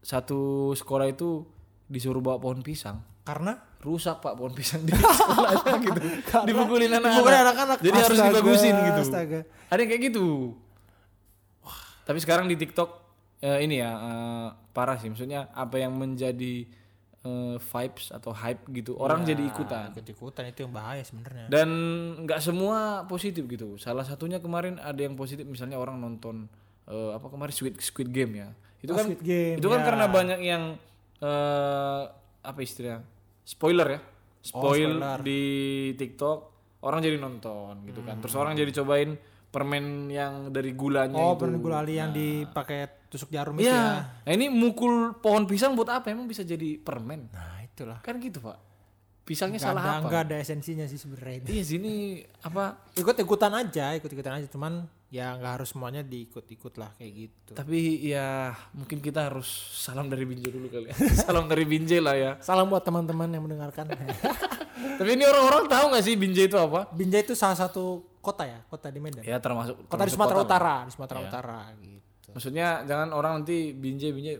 satu 0.00 0.36
sekolah 0.72 1.08
itu 1.08 1.46
disuruh 1.86 2.20
bawa 2.20 2.36
pohon 2.36 2.60
pisang. 2.60 2.98
karena 3.22 3.56
Rusak 3.80 4.20
Pak 4.20 4.34
pohon 4.34 4.52
pisang 4.52 4.80
di 4.80 4.92
sekolahnya 5.20 5.74
gitu. 5.78 6.00
Dipukulin 6.44 6.92
anak-anak. 6.92 7.80
Jadi 7.80 7.96
harus 7.96 8.16
Astaga, 8.16 8.28
dibagusin 8.32 8.74
gitu. 8.74 9.00
astaga. 9.02 9.40
Ada 9.68 9.80
yang 9.80 9.90
kayak 9.90 10.02
gitu. 10.08 10.26
Tapi 12.02 12.18
sekarang 12.18 12.44
di 12.44 12.56
TikTok 12.56 12.90
eh, 13.40 13.60
ini 13.60 13.80
ya 13.80 13.90
eh, 13.92 14.46
parah 14.72 14.96
sih 14.96 15.08
maksudnya 15.08 15.48
apa 15.50 15.78
yang 15.78 15.92
menjadi 15.94 16.68
eh, 17.24 17.56
vibes 17.56 18.08
atau 18.08 18.30
hype 18.30 18.62
gitu. 18.70 18.94
Orang 18.94 19.24
jadi 19.24 19.40
ikutan. 19.42 19.90
ikut 19.90 20.06
ikutan 20.06 20.44
itu 20.46 20.62
yang 20.62 20.70
bahaya 20.70 21.00
sebenarnya. 21.00 21.48
Dan 21.48 21.68
nggak 22.22 22.38
semua 22.38 22.78
positif 23.04 23.44
gitu. 23.44 23.74
Salah 23.76 24.04
satunya 24.04 24.38
kemarin 24.38 24.76
ada 24.76 25.00
yang 25.00 25.16
positif 25.16 25.42
misalnya 25.42 25.76
orang 25.76 25.96
nonton 25.96 26.46
eh, 26.84 27.10
apa 27.12 27.26
kemarin 27.26 27.50
Squid 27.50 27.80
Squid 27.80 28.08
Game 28.08 28.36
ya. 28.36 28.48
Itu 28.78 28.92
Oh, 28.92 29.00
kan 29.00 29.06
Squid 29.08 29.22
Game, 29.24 29.56
itu 29.56 29.66
kan 29.66 29.80
ya. 29.80 29.86
karena 29.88 30.04
banyak 30.06 30.40
yang 30.40 30.62
eh, 31.18 32.02
apa 32.40 32.58
istilahnya 32.60 33.00
spoiler 33.42 33.88
ya. 33.90 34.00
Spoil 34.44 35.00
spoiler. 35.00 35.18
di 35.24 35.40
TikTok 35.96 36.38
orang 36.84 37.00
jadi 37.00 37.16
nonton 37.16 37.88
gitu 37.88 38.04
kan. 38.04 38.20
Terus 38.20 38.36
orang 38.36 38.52
jadi 38.52 38.68
cobain 38.76 39.16
permen 39.48 40.10
yang 40.10 40.50
dari 40.50 40.74
gulanya 40.74 41.16
oh 41.16 41.32
itu. 41.32 41.40
pernah 41.40 41.56
gulali 41.56 41.94
yang 41.94 42.10
dipakai 42.10 43.03
tusuk 43.14 43.30
jarum 43.30 43.54
itu 43.54 43.64
ya 43.64 43.70
Iya. 43.70 43.86
Nah 44.20 44.32
ini 44.32 44.46
mukul 44.48 44.94
pohon 45.16 45.44
pisang 45.44 45.72
buat 45.72 45.86
apa? 45.88 46.08
Emang 46.08 46.26
bisa 46.26 46.42
jadi 46.42 46.74
permen? 46.76 47.30
nah 47.30 47.62
itulah 47.62 47.98
Kan 48.00 48.18
gitu 48.18 48.42
pak. 48.42 48.58
Pisangnya 49.22 49.56
nggak 49.56 49.70
salah 49.70 49.82
ada 49.82 49.92
apa? 49.94 50.04
nggak 50.04 50.22
ada 50.22 50.36
esensinya 50.36 50.84
sih 50.84 50.98
sebenarnya 50.98 51.46
Iya 51.46 51.62
sini 51.64 51.94
apa? 52.42 52.90
ikut 52.92 53.16
ikutan 53.16 53.54
aja 53.54 53.94
ikut 53.94 54.10
ikutan 54.10 54.36
aja 54.36 54.46
cuman 54.46 54.84
ya 55.08 55.32
nggak 55.32 55.52
harus 55.54 55.70
semuanya 55.70 56.02
diikut 56.02 56.44
ikut 56.44 56.74
lah 56.74 56.90
kayak 56.92 57.12
gitu 57.14 57.52
Tapi 57.54 57.78
ya 58.04 58.50
mungkin 58.72 58.98
kita 58.98 59.30
harus 59.30 59.46
salam 59.72 60.06
dari 60.06 60.22
Binjai 60.22 60.50
dulu 60.50 60.66
kali 60.66 60.86
ya. 60.86 60.94
salam 61.22 61.46
dari 61.46 61.64
Binjai 61.64 61.98
lah 61.98 62.14
ya. 62.14 62.32
salam 62.38 62.66
buat 62.66 62.82
teman-teman 62.82 63.30
yang 63.30 63.40
mendengarkan 63.40 63.88
Tapi 64.98 65.10
ini 65.10 65.24
orang-orang 65.24 65.64
tahu 65.66 65.84
nggak 65.88 66.04
sih 66.04 66.14
Binjai 66.14 66.44
itu 66.44 66.58
apa? 66.58 66.90
Binjai 66.90 67.22
itu 67.22 67.32
salah 67.32 67.56
satu 67.56 68.04
kota 68.18 68.42
ya 68.42 68.60
kota 68.66 68.88
di 68.88 68.98
Medan 68.98 69.22
Ya 69.22 69.36
termasuk 69.38 69.84
kota 69.84 70.02
di 70.02 70.12
Sumatera 70.12 70.36
kota. 70.36 70.46
Utara 70.50 70.74
di 70.82 70.92
Sumatera 70.92 71.18
Iya. 71.18 71.28
Utara 71.30 71.60
gitu 71.78 71.93
Maksudnya 72.34 72.82
jangan 72.84 73.14
orang 73.14 73.32
nanti 73.40 73.70
Binjai 73.72 74.10
Binjai. 74.10 74.36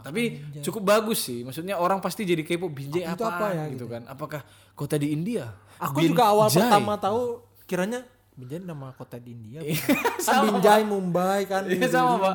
Tapi 0.00 0.22
cukup 0.64 0.82
bagus 0.84 1.24
sih. 1.24 1.44
Maksudnya 1.44 1.76
orang 1.76 2.00
pasti 2.00 2.24
jadi 2.24 2.44
kepo 2.44 2.68
Binjai 2.68 3.04
apa, 3.04 3.24
apa 3.26 3.46
ya, 3.52 3.64
gitu 3.72 3.88
kan? 3.88 4.04
Apakah 4.08 4.44
kota 4.76 4.96
di 5.00 5.12
India? 5.12 5.48
aku 5.80 6.04
Binjai. 6.04 6.10
juga 6.12 6.24
awal 6.28 6.48
pertama 6.52 6.92
tahu 7.00 7.40
kiranya 7.64 8.04
Binjai 8.36 8.60
nama 8.60 8.92
kota 8.92 9.16
di 9.16 9.32
India 9.32 9.60
Iya, 9.64 9.80
kan 10.20 10.40
Binjai 10.44 10.84
Mumbai 10.84 11.48
kan 11.48 11.64
Iya, 11.68 11.88
sama, 11.88 12.16
Pak. 12.20 12.34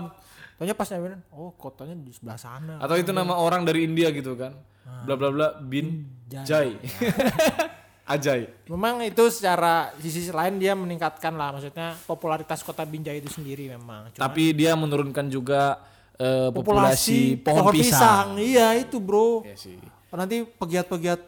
Tanya 0.55 0.71
pas 0.71 0.87
nyamperin, 0.87 1.19
oh 1.35 1.51
kotanya 1.59 1.99
di 1.99 2.15
sebelah 2.15 2.39
sana. 2.39 2.79
Atau 2.79 2.95
itu 2.95 3.11
nama 3.11 3.35
orang 3.35 3.67
dari 3.67 3.83
India 3.83 4.07
gitu 4.15 4.39
kan? 4.39 4.55
Bla 5.03 5.19
bla 5.19 5.29
bla 5.33 5.47
bin 5.59 6.07
Jai. 6.31 6.79
Ajai. 8.05 8.45
Memang 8.69 9.01
itu 9.01 9.25
secara 9.33 9.89
sisi 9.97 10.29
lain 10.29 10.61
dia 10.61 10.77
meningkatkan 10.77 11.33
lah, 11.33 11.57
maksudnya 11.57 11.97
popularitas 12.05 12.61
kota 12.61 12.85
Binjai 12.85 13.17
itu 13.17 13.33
sendiri 13.33 13.73
memang. 13.73 14.13
Cuma 14.13 14.29
Tapi 14.29 14.53
dia 14.53 14.77
menurunkan 14.77 15.25
juga 15.25 15.81
eh, 16.21 16.53
populasi, 16.53 17.41
pohon, 17.41 17.73
pisang. 17.73 18.37
Iya 18.37 18.77
itu 18.77 19.01
bro. 19.01 19.41
Iya 19.41 19.57
sih. 19.57 19.81
Nanti 20.13 20.45
pegiat-pegiat 20.45 21.19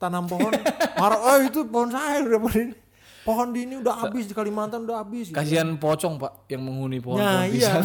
tanam 0.00 0.24
pohon 0.24 0.50
marah, 1.00 1.20
oh 1.20 1.38
itu 1.44 1.68
pohon 1.68 1.92
saya 1.92 2.24
udah 2.24 2.40
pohon 2.40 2.56
ini. 2.64 2.74
Pohon 3.22 3.48
di 3.54 3.60
ini 3.68 3.78
udah 3.78 3.94
habis 4.02 4.26
di 4.26 4.34
Kalimantan 4.34 4.82
udah 4.82 5.04
habis. 5.04 5.30
gitu. 5.30 5.36
Kasihan 5.38 5.78
pocong 5.78 6.18
pak 6.18 6.48
yang 6.50 6.64
menghuni 6.64 6.98
pohon, 6.98 7.22
Nah 7.22 7.44
pohon 7.46 7.54
iya. 7.54 7.78
pisang. 7.78 7.84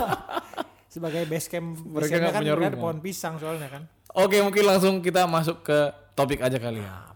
Sebagai 0.94 1.22
base 1.28 1.46
camp, 1.46 1.76
Mereka 1.86 2.34
kan 2.34 2.42
rumah. 2.42 2.72
pohon 2.78 2.98
pisang 3.02 3.34
soalnya 3.36 3.68
kan. 3.68 3.82
Oke 4.16 4.42
mungkin 4.42 4.64
langsung 4.66 4.98
kita 5.04 5.26
masuk 5.28 5.62
ke 5.62 5.78
topik 6.18 6.40
aja 6.40 6.56
kali 6.56 6.80
ya. 6.82 7.09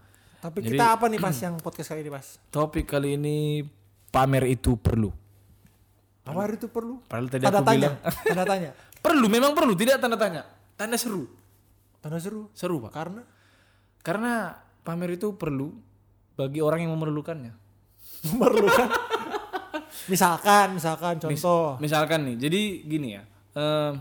Tapi 0.45 0.61
Jadi- 0.61 0.77
kita 0.77 0.85
apa 0.93 1.05
nih 1.09 1.17
pas 1.17 1.33
yang 1.41 1.57
podcast 1.57 1.89
kali 1.89 2.05
ini 2.05 2.11
pas? 2.13 2.37
Topik 2.53 2.85
kali 2.85 3.17
ini 3.17 3.65
pamer 4.13 4.45
itu 4.45 4.77
perlu. 4.77 5.09
Hari 6.25 6.57
itu 6.57 6.69
perlu? 6.69 7.01
Padahal 7.05 7.29
tadi 7.29 7.41
Tanda 7.45 7.61
aku 7.61 7.69
tanya, 7.69 7.89
bilang 7.89 7.97
tanda 8.29 8.45
tanya. 8.45 8.69
perlu, 9.01 9.25
memang 9.25 9.53
perlu, 9.57 9.73
tidak 9.73 9.97
tanda 9.97 10.17
tanya. 10.17 10.41
Tanda 10.77 10.97
seru, 10.97 11.25
Tanda 11.97 12.17
seru. 12.21 12.49
seru 12.53 12.77
pak. 12.81 12.93
Karena 12.93 13.21
Karena 14.05 14.53
pamer 14.85 15.17
itu 15.17 15.33
perlu 15.33 15.73
bagi 16.37 16.61
orang 16.61 16.85
yang 16.85 16.93
memerlukannya. 16.93 17.53
memerlukan. 18.29 18.89
misalkan, 20.05 20.77
misalkan 20.77 21.17
contoh. 21.17 21.77
Misalkan 21.81 22.21
nih, 22.25 22.37
jadi 22.37 22.61
gini 22.85 23.07
ya. 23.17 23.23
em, 23.57 23.97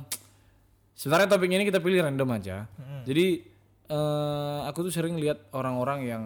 sebenarnya 0.92 1.28
topik 1.28 1.48
ini 1.48 1.64
kita 1.64 1.80
pilih 1.80 2.04
random 2.04 2.28
aja. 2.36 2.68
Jadi 3.04 3.53
eh, 3.88 4.58
aku 4.68 4.88
tuh 4.88 4.92
sering 4.92 5.16
lihat 5.16 5.50
orang-orang 5.52 6.00
yang 6.04 6.24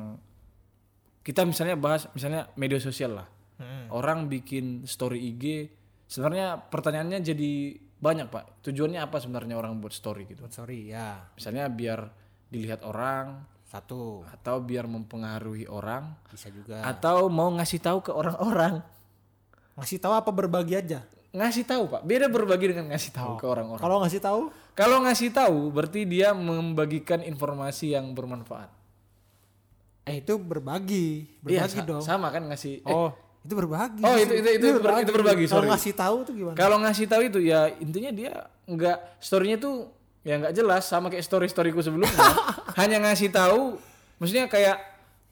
kita 1.23 1.45
misalnya 1.45 1.77
bahas 1.77 2.09
misalnya 2.17 2.49
media 2.57 2.81
sosial 2.81 3.19
lah. 3.19 3.29
orang 3.91 4.31
bikin 4.31 4.87
story 4.87 5.35
IG 5.35 5.67
sebenarnya 6.07 6.63
pertanyaannya 6.71 7.19
jadi 7.21 7.53
banyak 7.99 8.31
pak. 8.31 8.63
Tujuannya 8.63 9.03
apa 9.03 9.19
sebenarnya 9.19 9.59
orang 9.59 9.83
buat 9.83 9.91
story 9.91 10.31
gitu? 10.31 10.47
Sorry 10.49 10.95
ya. 10.95 11.27
Misalnya 11.35 11.67
biar 11.67 12.07
dilihat 12.49 12.87
orang 12.87 13.43
satu. 13.69 14.25
atau 14.25 14.65
biar 14.65 14.89
mempengaruhi 14.89 15.69
orang 15.69 16.17
bisa 16.33 16.49
juga. 16.49 16.81
atau 16.81 17.29
mau 17.29 17.53
ngasih 17.53 17.85
tahu 17.85 18.01
ke 18.01 18.13
orang-orang. 18.15 18.81
Ngasih 19.77 20.01
tahu 20.01 20.15
apa 20.17 20.31
berbagi 20.33 20.75
aja? 20.81 21.05
Ngasih 21.37 21.69
tahu 21.69 21.85
pak. 21.93 22.01
Beda 22.09 22.33
berbagi 22.33 22.73
dengan 22.73 22.89
ngasih 22.97 23.13
tahu 23.13 23.37
ke 23.37 23.45
orang-orang. 23.45 23.83
Kalau 23.85 24.01
ngasih 24.01 24.21
tahu 24.25 24.41
kalau 24.79 25.03
ngasih 25.03 25.35
tahu 25.35 25.75
berarti 25.75 26.07
dia 26.07 26.31
membagikan 26.31 27.19
informasi 27.21 27.93
yang 27.93 28.15
bermanfaat. 28.15 28.71
Eh 30.07 30.23
itu 30.23 30.39
berbagi. 30.39 31.27
Iya, 31.45 31.67
berbagi 31.67 31.75
sa- 31.75 31.85
dong. 31.85 32.01
sama 32.01 32.31
kan 32.31 32.47
ngasih 32.47 32.81
eh, 32.81 32.89
oh 32.89 33.11
itu 33.43 33.55
berbagi. 33.55 34.03
Oh, 34.03 34.15
itu- 34.15 34.35
itu- 34.35 34.53
itu 34.55 34.67
ber- 34.79 35.03
itu 35.03 35.13
berbagi, 35.13 35.45
kalau 35.47 35.67
sorry. 35.67 35.71
ngasih 35.73 35.93
tahu 35.95 36.17
tuh 36.23 36.33
gimana? 36.33 36.55
Kalau 36.55 36.77
ngasih 36.79 37.07
tahu 37.07 37.23
itu 37.27 37.39
ya 37.43 37.69
intinya 37.77 38.11
dia 38.11 38.33
nggak 38.65 39.19
storynya 39.19 39.59
tuh 39.59 39.89
ya 40.23 40.39
nggak 40.39 40.55
jelas 40.55 40.85
sama 40.85 41.09
kayak 41.09 41.25
story 41.25 41.49
storyku 41.49 41.81
sebelumnya. 41.81 42.15
Hanya 42.79 43.03
ngasih 43.03 43.29
tahu, 43.29 43.77
maksudnya 44.17 44.47
kayak 44.47 44.79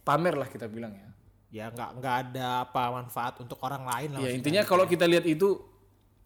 pamer 0.03 0.35
lah 0.35 0.49
kita 0.49 0.67
bilang 0.67 0.91
ya. 0.91 1.07
ya 1.47 1.65
nggak 1.71 1.91
nggak 1.97 2.15
ada 2.27 2.49
apa 2.63 2.83
manfaat 2.93 3.39
untuk 3.39 3.57
orang 3.63 3.87
lain 3.87 4.11
lah 4.13 4.21
Ya 4.21 4.35
intinya 4.35 4.61
kalau 4.61 4.85
kita 4.85 5.07
lihat 5.07 5.25
itu 5.25 5.57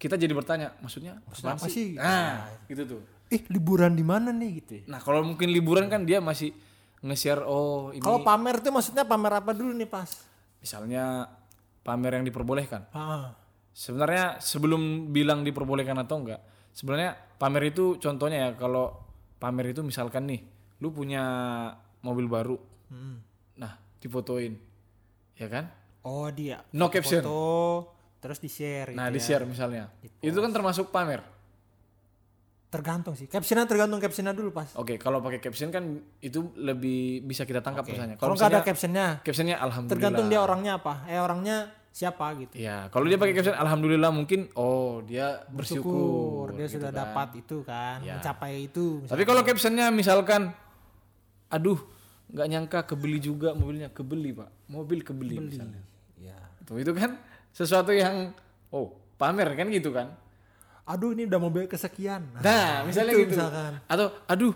kita 0.01 0.17
jadi 0.17 0.33
bertanya, 0.33 0.73
maksudnya 0.81 1.21
Maksudnya 1.29 1.55
apa 1.61 1.67
sih? 1.69 1.93
Nah, 2.01 2.49
gitu 2.65 2.83
tuh. 2.97 3.03
ih 3.31 3.45
liburan 3.53 3.93
di 3.93 4.03
mana 4.03 4.33
nih 4.33 4.51
gitu 4.59 4.73
ya. 4.81 4.83
Nah 4.91 4.99
kalau 4.99 5.23
mungkin 5.23 5.53
liburan 5.55 5.87
kan 5.87 6.03
dia 6.03 6.19
masih 6.19 6.51
nge-share 7.05 7.47
oh 7.47 7.95
ini 7.95 8.03
kalau 8.03 8.27
pamer 8.27 8.59
tuh 8.59 8.75
maksudnya 8.75 9.07
pamer 9.07 9.39
apa 9.39 9.55
dulu 9.55 9.71
nih 9.71 9.87
pas 9.87 10.11
misalnya 10.59 11.31
pamer 11.87 12.19
yang 12.19 12.25
diperbolehkan. 12.27 12.91
ah 12.91 13.37
Sebenarnya 13.71 14.43
sebelum 14.43 15.15
bilang 15.15 15.47
diperbolehkan 15.47 15.95
atau 16.03 16.27
enggak, 16.27 16.43
sebenarnya 16.75 17.15
pamer 17.39 17.71
itu 17.71 18.03
contohnya 18.03 18.51
ya 18.51 18.51
kalau 18.59 18.99
pamer 19.39 19.73
itu 19.73 19.81
misalkan 19.87 20.27
nih, 20.27 20.43
lu 20.83 20.91
punya 20.91 21.23
mobil 22.03 22.27
baru, 22.27 22.59
hmm. 22.91 23.17
nah 23.63 23.79
difotoin, 24.03 24.59
ya 25.39 25.47
kan? 25.47 25.71
oh 26.05 26.29
dia 26.33 26.65
No 26.73 26.89
caption. 26.89 27.23
foto 27.25 27.41
terus 28.21 28.37
di 28.37 28.47
share 28.47 28.93
Nah 28.93 29.09
gitu 29.09 29.17
di 29.17 29.21
ya. 29.21 29.27
share 29.27 29.45
misalnya, 29.45 29.85
itu 30.21 30.37
kan 30.37 30.51
termasuk 30.51 30.89
pamer. 30.89 31.25
tergantung 32.69 33.19
sih 33.19 33.27
captionnya 33.27 33.67
tergantung 33.67 33.99
captionnya 33.99 34.31
dulu 34.31 34.55
pas 34.55 34.71
Oke, 34.77 34.95
kalau 34.95 35.19
pakai 35.19 35.43
caption 35.43 35.69
kan 35.69 35.83
itu 36.21 36.55
lebih 36.55 37.19
bisa 37.21 37.43
kita 37.43 37.59
tangkap 37.59 37.83
misalnya. 37.83 38.15
kalau 38.15 38.31
Kalau 38.31 38.35
nggak 38.39 38.49
ada 38.49 38.63
captionnya 38.63 39.07
captionnya 39.21 39.57
alhamdulillah. 39.59 39.91
tergantung 39.99 40.27
dia 40.29 40.39
orangnya 40.39 40.73
apa 40.77 41.03
eh 41.05 41.19
orangnya 41.19 41.57
siapa 41.91 42.31
gitu 42.39 42.55
Ya, 42.55 42.87
kalau 42.87 43.11
dia 43.11 43.19
pakai 43.19 43.35
caption 43.35 43.59
alhamdulillah 43.59 44.15
mungkin 44.15 44.47
oh 44.55 45.03
dia 45.03 45.43
syukur 45.43 45.59
bersyukur. 45.59 46.47
dia 46.55 46.63
gitu 46.65 46.79
sudah 46.79 46.91
kan. 46.95 47.01
dapat 47.03 47.29
itu 47.37 47.57
kan 47.67 47.99
Ya. 48.01 48.15
mencapai 48.15 48.53
itu 48.63 48.87
Tapi 49.05 49.23
kalau 49.25 49.43
captionnya 49.43 49.87
misalkan, 49.91 50.55
aduh 51.49 51.83
nggak 52.31 52.47
nyangka 52.47 52.81
kebeli 52.87 53.19
juga 53.19 53.51
mobilnya 53.51 53.91
kebeli 53.91 54.31
pak, 54.31 54.47
mobil 54.69 55.03
kebeli, 55.03 55.43
misalnya. 55.43 55.83
ya 56.17 56.39
Tuh, 56.63 56.79
itu 56.79 56.95
kan 56.95 57.19
sesuatu 57.51 57.91
yang 57.91 58.31
oh 58.71 58.95
pamer 59.17 59.53
kan 59.55 59.67
gitu 59.69 59.91
kan. 59.91 60.15
aduh 60.85 61.15
ini 61.15 61.29
udah 61.31 61.39
mobil 61.39 61.71
kesekian 61.71 62.27
Nah, 62.43 62.83
misalnya 62.89 63.15
itu 63.15 63.31
gitu. 63.31 63.39
misalkan. 63.39 63.79
Atau 63.87 64.11
aduh 64.27 64.55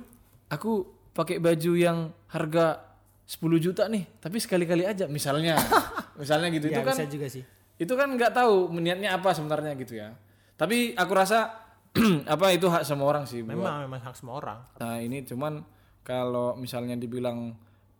aku 0.51 0.73
pakai 1.15 1.39
baju 1.39 1.73
yang 1.79 2.11
harga 2.27 2.83
10 3.25 3.39
juta 3.63 3.87
nih, 3.87 4.03
tapi 4.19 4.43
sekali-kali 4.43 4.83
aja 4.83 5.07
misalnya. 5.07 5.55
misalnya 6.21 6.47
gitu 6.55 6.71
ya 6.71 6.79
itu 6.79 6.87
kan 6.87 6.95
bisa 6.95 7.07
juga 7.11 7.27
sih 7.27 7.43
itu 7.75 7.91
kan 7.99 8.07
nggak 8.07 8.33
tahu 8.39 8.71
niatnya 8.79 9.19
apa 9.19 9.35
sebenarnya 9.35 9.75
gitu 9.75 9.99
ya. 9.99 10.15
Tapi 10.55 10.95
aku 10.95 11.13
rasa 11.15 11.67
apa 12.35 12.55
itu 12.55 12.67
hak 12.71 12.87
semua 12.87 13.11
orang 13.11 13.27
sih 13.27 13.43
buat 13.43 13.55
memang 13.55 13.87
memang 13.87 14.01
hak 14.03 14.15
semua 14.19 14.39
orang 14.43 14.59
Nah 14.79 14.99
ini 15.03 15.23
cuman 15.27 15.63
kalau 16.07 16.55
misalnya 16.55 16.95
dibilang 16.95 17.55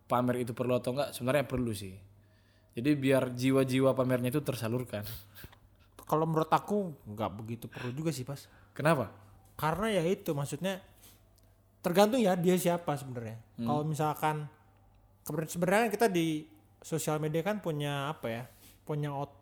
pamer 0.07 0.43
itu 0.47 0.51
perlu 0.55 0.79
atau 0.79 0.95
enggak 0.95 1.11
sebenarnya 1.11 1.43
perlu 1.47 1.71
sih. 1.75 1.95
Jadi 2.75 2.91
biar 2.93 3.31
jiwa-jiwa 3.31 3.91
pamernya 3.91 4.29
itu 4.29 4.41
tersalurkan. 4.41 5.03
kalau 6.05 6.23
menurut 6.23 6.45
aku 6.47 6.93
nggak 7.07 7.31
begitu 7.33 7.65
perlu 7.65 7.89
juga 7.89 8.13
sih 8.13 8.21
pas 8.21 8.37
Kenapa? 8.71 9.09
karena 9.55 9.89
ya 9.91 10.05
itu 10.05 10.29
maksudnya 10.31 10.77
tergantung 11.81 12.19
ya 12.19 12.33
dia 12.35 12.53
siapa 12.55 12.93
sebenarnya 12.93 13.41
Hmm. 13.55 13.65
kalau 13.65 13.81
misalkan 13.83 14.45
sebenarnya 15.25 15.81
kan 15.81 15.91
kita 15.91 16.07
di 16.07 16.45
sosial 16.79 17.17
media 17.17 17.41
kan 17.41 17.57
punya 17.57 18.11
apa 18.11 18.27
ya 18.27 18.43
punya 18.83 19.09
out- 19.09 19.33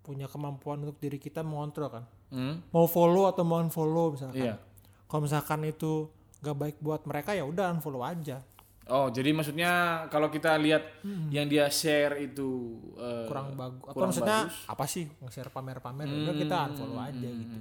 punya 0.00 0.26
kemampuan 0.26 0.82
untuk 0.82 0.98
diri 0.98 1.14
kita 1.16 1.42
mengontrol 1.42 1.90
kan 1.92 2.04
Hmm? 2.28 2.58
mau 2.70 2.86
follow 2.86 3.26
atau 3.26 3.42
mau 3.42 3.58
unfollow 3.58 4.10
misalkan 4.10 4.38
Iya. 4.40 4.58
kalau 5.04 5.22
misalkan 5.22 5.62
itu 5.64 6.10
nggak 6.40 6.56
baik 6.56 6.76
buat 6.78 7.02
mereka 7.04 7.30
ya 7.32 7.42
udah 7.42 7.70
unfollow 7.70 8.02
aja 8.02 8.42
Oh 8.90 9.06
jadi 9.06 9.30
maksudnya 9.30 9.70
kalau 10.06 10.26
kita 10.26 10.54
lihat 10.56 10.82
yang 11.28 11.46
dia 11.46 11.66
share 11.66 12.18
itu 12.18 12.74
eh, 12.94 13.24
kurang 13.24 13.54
bagus. 13.54 13.80
Apa 13.80 13.92
kurang 13.92 14.08
maksudnya 14.10 14.38
bagus. 14.44 14.56
apa 14.66 14.84
sih? 14.84 15.04
Nge-share 15.16 15.48
pamer-pamer 15.48 16.06
udah 16.06 16.34
kita 16.34 16.56
unfollow 16.68 16.98
aja 17.00 17.14
Hmm, 17.22 17.40
gitu 17.40 17.58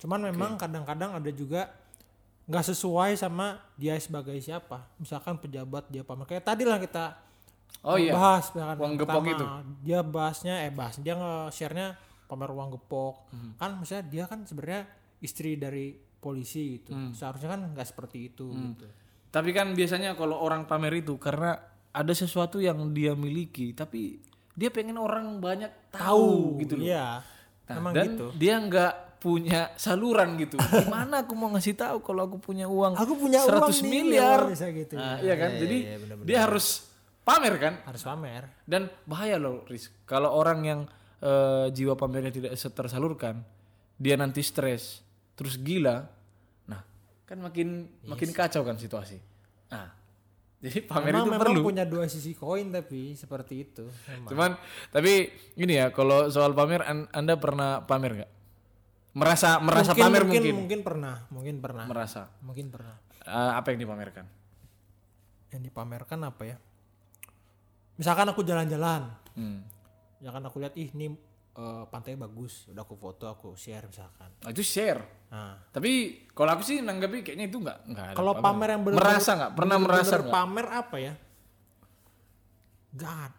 cuman 0.00 0.20
memang 0.26 0.56
kadang-kadang 0.56 1.12
ada 1.12 1.28
juga 1.28 1.68
nggak 2.46 2.64
sesuai 2.66 3.14
sama 3.14 3.60
dia 3.74 3.92
sebagai 3.96 4.32
siapa. 4.38 4.88
Misalkan 4.96 5.36
pejabat 5.36 5.86
dia 5.86 6.00
pamer. 6.00 6.24
Kayak 6.26 6.44
tadi 6.46 6.64
lah 6.64 6.76
kita 6.76 7.20
Oh 7.82 7.94
iya. 7.94 8.10
bahas 8.10 8.48
misalkan 8.50 8.76
Uang 8.78 8.94
gepok 8.94 9.20
pertama, 9.22 9.30
itu. 9.30 9.44
dia 9.80 9.98
bahasnya 10.00 10.54
eh 10.64 10.72
bahas. 10.72 10.96
Dia 10.98 11.14
nge-share-nya 11.14 11.94
pamer 12.24 12.48
uang 12.48 12.74
gepok. 12.74 13.28
Hmm. 13.28 13.52
kan 13.54 13.76
misalnya 13.76 14.04
dia 14.06 14.24
kan 14.24 14.42
sebenarnya 14.42 14.88
istri 15.18 15.54
dari 15.54 15.92
polisi 16.16 16.76
gitu. 16.76 16.92
Hmm. 16.92 17.12
seharusnya 17.12 17.48
kan 17.50 17.60
nggak 17.66 17.84
seperti 17.86 18.28
itu 18.28 18.48
gitu 18.52 18.86
Tapi 19.30 19.50
kan 19.54 19.72
biasanya 19.72 20.18
kalau 20.18 20.42
orang 20.42 20.66
pamer 20.66 20.90
itu 20.98 21.14
karena 21.16 21.54
ada 21.90 22.12
sesuatu 22.14 22.58
yang 22.58 22.90
dia 22.90 23.14
miliki 23.14 23.74
tapi 23.74 24.18
dia 24.54 24.70
pengen 24.70 24.98
orang 24.98 25.38
banyak 25.38 25.90
tahu, 25.90 26.58
gitu 26.62 26.74
loh. 26.78 26.84
iya 26.86 27.22
Nah, 27.70 27.78
memang 27.78 27.92
dan 27.94 28.06
gitu 28.10 28.26
dia 28.34 28.54
nggak 28.58 28.94
punya 29.22 29.70
saluran 29.78 30.34
gitu. 30.40 30.58
Gimana 30.82 31.22
aku 31.22 31.38
mau 31.38 31.52
ngasih 31.54 31.78
tahu 31.78 32.02
kalau 32.02 32.26
aku 32.26 32.42
punya 32.42 32.66
uang 32.66 32.98
aku 32.98 33.14
punya 33.14 33.38
100 33.46 33.62
uang 33.62 33.70
nih, 33.70 33.82
miliar. 33.86 34.40
ya, 34.42 34.50
bisa 34.50 34.66
gitu 34.74 34.94
Nah, 34.98 35.22
iya 35.22 35.34
kan? 35.38 35.50
Iya, 35.54 35.60
Jadi 35.62 35.76
iya, 35.86 35.96
bener-bener. 36.02 36.26
dia 36.26 36.38
harus 36.50 36.66
pamer 37.22 37.54
kan? 37.62 37.74
harus 37.86 38.02
pamer 38.02 38.42
Dan 38.66 38.90
bahaya 39.06 39.38
loh, 39.38 39.62
Riz. 39.70 39.86
Kalau 40.02 40.34
orang 40.34 40.58
yang 40.66 40.80
eh, 41.20 41.70
jiwa 41.70 41.94
pamernya 41.94 42.32
tidak 42.32 42.52
tersalurkan, 42.58 43.44
dia 43.94 44.16
nanti 44.16 44.40
stres, 44.42 45.04
terus 45.36 45.60
gila. 45.60 46.08
Kan 47.30 47.38
makin 47.38 47.68
makin 48.02 48.30
kacau 48.30 48.60
kan 48.60 48.74
situasi. 48.74 49.22
Nah, 49.70 49.86
jadi 50.62 50.82
pamer 50.82 51.08
memang, 51.08 51.22
itu 51.22 51.30
memang 51.30 51.46
perlu. 51.46 51.60
punya 51.62 51.84
dua 51.84 52.04
sisi 52.04 52.34
koin 52.34 52.68
tapi 52.68 53.14
seperti 53.14 53.54
itu 53.62 53.86
memang. 54.08 54.28
Cuman 54.28 54.50
tapi 54.90 55.30
ini 55.54 55.72
ya, 55.72 55.88
kalau 55.88 56.26
soal 56.26 56.50
pamer 56.50 56.82
an- 56.82 57.06
Anda 57.10 57.34
pernah 57.34 57.80
pamer 57.80 58.12
nggak? 58.16 58.30
Merasa 59.12 59.58
merasa 59.58 59.90
mungkin, 59.90 60.04
pamer 60.04 60.22
mungkin 60.22 60.38
mungkin. 60.40 60.54
mungkin 60.56 60.80
pernah 60.82 61.16
mungkin 61.28 61.54
pernah 61.58 61.84
Merasa. 61.84 62.22
mungkin 62.40 62.66
pernah 62.68 62.94
Eh, 63.20 63.52
apa 63.52 63.66
yang 63.68 63.80
dipamerkan? 63.80 64.26
yang 65.48 65.60
dipamerkan 65.60 66.18
apa 66.22 66.42
ya 66.44 66.56
misalkan 67.96 68.26
aku 68.26 68.40
jalan-jalan 68.40 69.10
Hmm. 69.30 69.62
ya 70.18 70.30
kan 70.30 70.42
aku 70.42 70.58
lihat 70.58 70.74
ih 70.74 70.90
ini 70.90 71.10
eh, 71.52 71.84
pantai 71.86 72.14
bagus 72.14 72.66
udah 72.66 72.80
aku 72.80 72.94
foto 72.94 73.26
aku 73.26 73.48
share 73.54 73.84
misalkan 73.84 74.30
Nah, 74.38 74.48
itu 74.48 74.62
share. 74.62 75.02
nah 75.28 75.58
Tapi 75.68 75.90
kalau 76.28 76.50
aku 76.52 76.62
sih 76.62 76.78
nanggapi 76.78 77.22
kayaknya 77.22 77.46
itu 77.46 77.58
nggak 77.58 77.78
nggak 77.86 78.06
ada. 78.06 78.14
kalau 78.14 78.32
pamer 78.36 78.68
yang 78.70 78.82
benar 78.82 78.98
merasa 78.98 79.30
nggak? 79.32 79.52
Pernah 79.52 79.76
merasa 79.78 80.14
nggak? 80.16 80.30
pamer 80.30 80.66
apa 80.68 80.96
ya 80.98 81.14
gak 82.90 83.30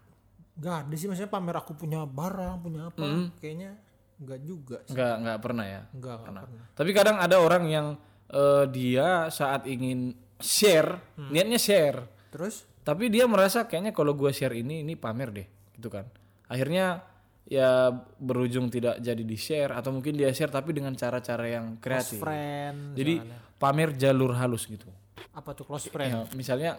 gak 0.57 0.75
ada 0.81 0.93
sih 0.93 1.07
maksudnya 1.07 1.27
pamer 1.29 1.55
aku 1.57 1.73
punya 1.73 2.03
barang 2.03 2.55
punya 2.59 2.81
apa 2.87 3.01
Hmm. 3.01 3.27
kayaknya 3.35 3.75
nggak 4.17 4.39
juga 4.41 4.77
sih. 4.85 4.93
Nggak 4.93 5.13
nggak 5.17 5.37
pernah 5.39 5.65
ya. 5.65 5.81
nggak 5.81 5.97
nggak 5.97 6.17
Pernah. 6.21 6.43
pernah 6.45 6.65
Tapi 6.71 6.89
kadang 6.93 7.17
ada 7.17 7.35
orang 7.37 7.63
yang 7.65 7.87
eh, 8.29 8.63
dia 8.65 9.07
saat 9.27 9.65
ingin 9.65 10.13
share, 10.37 11.01
Hmm. 11.17 11.29
niatnya 11.29 11.57
share, 11.57 11.99
terus 12.29 12.63
tapi 12.81 13.09
dia 13.09 13.27
merasa 13.27 13.65
kayaknya 13.65 13.91
kalau 13.91 14.13
gue 14.13 14.29
share 14.29 14.53
ini 14.53 14.81
ini 14.81 14.95
pamer 14.95 15.29
deh, 15.31 15.47
gitu 15.75 15.89
kan. 15.89 16.07
Akhirnya 16.47 17.03
ya 17.51 17.91
berujung 18.15 18.71
tidak 18.71 19.03
jadi 19.03 19.19
di 19.19 19.35
share 19.35 19.75
atau 19.75 19.91
mungkin 19.91 20.15
dia 20.15 20.31
share 20.31 20.47
tapi 20.47 20.71
dengan 20.71 20.95
cara-cara 20.95 21.51
yang 21.51 21.75
close 21.75 22.15
kreatif. 22.15 22.19
friend 22.23 22.95
Jadi 22.95 23.13
misalnya. 23.19 23.37
pamer 23.59 23.89
jalur 23.93 24.31
halus 24.31 24.63
gitu. 24.65 24.87
apa 25.31 25.51
tuh 25.51 25.67
close 25.67 25.91
friend 25.91 26.11
Ya, 26.11 26.21
misalnya 26.31 26.71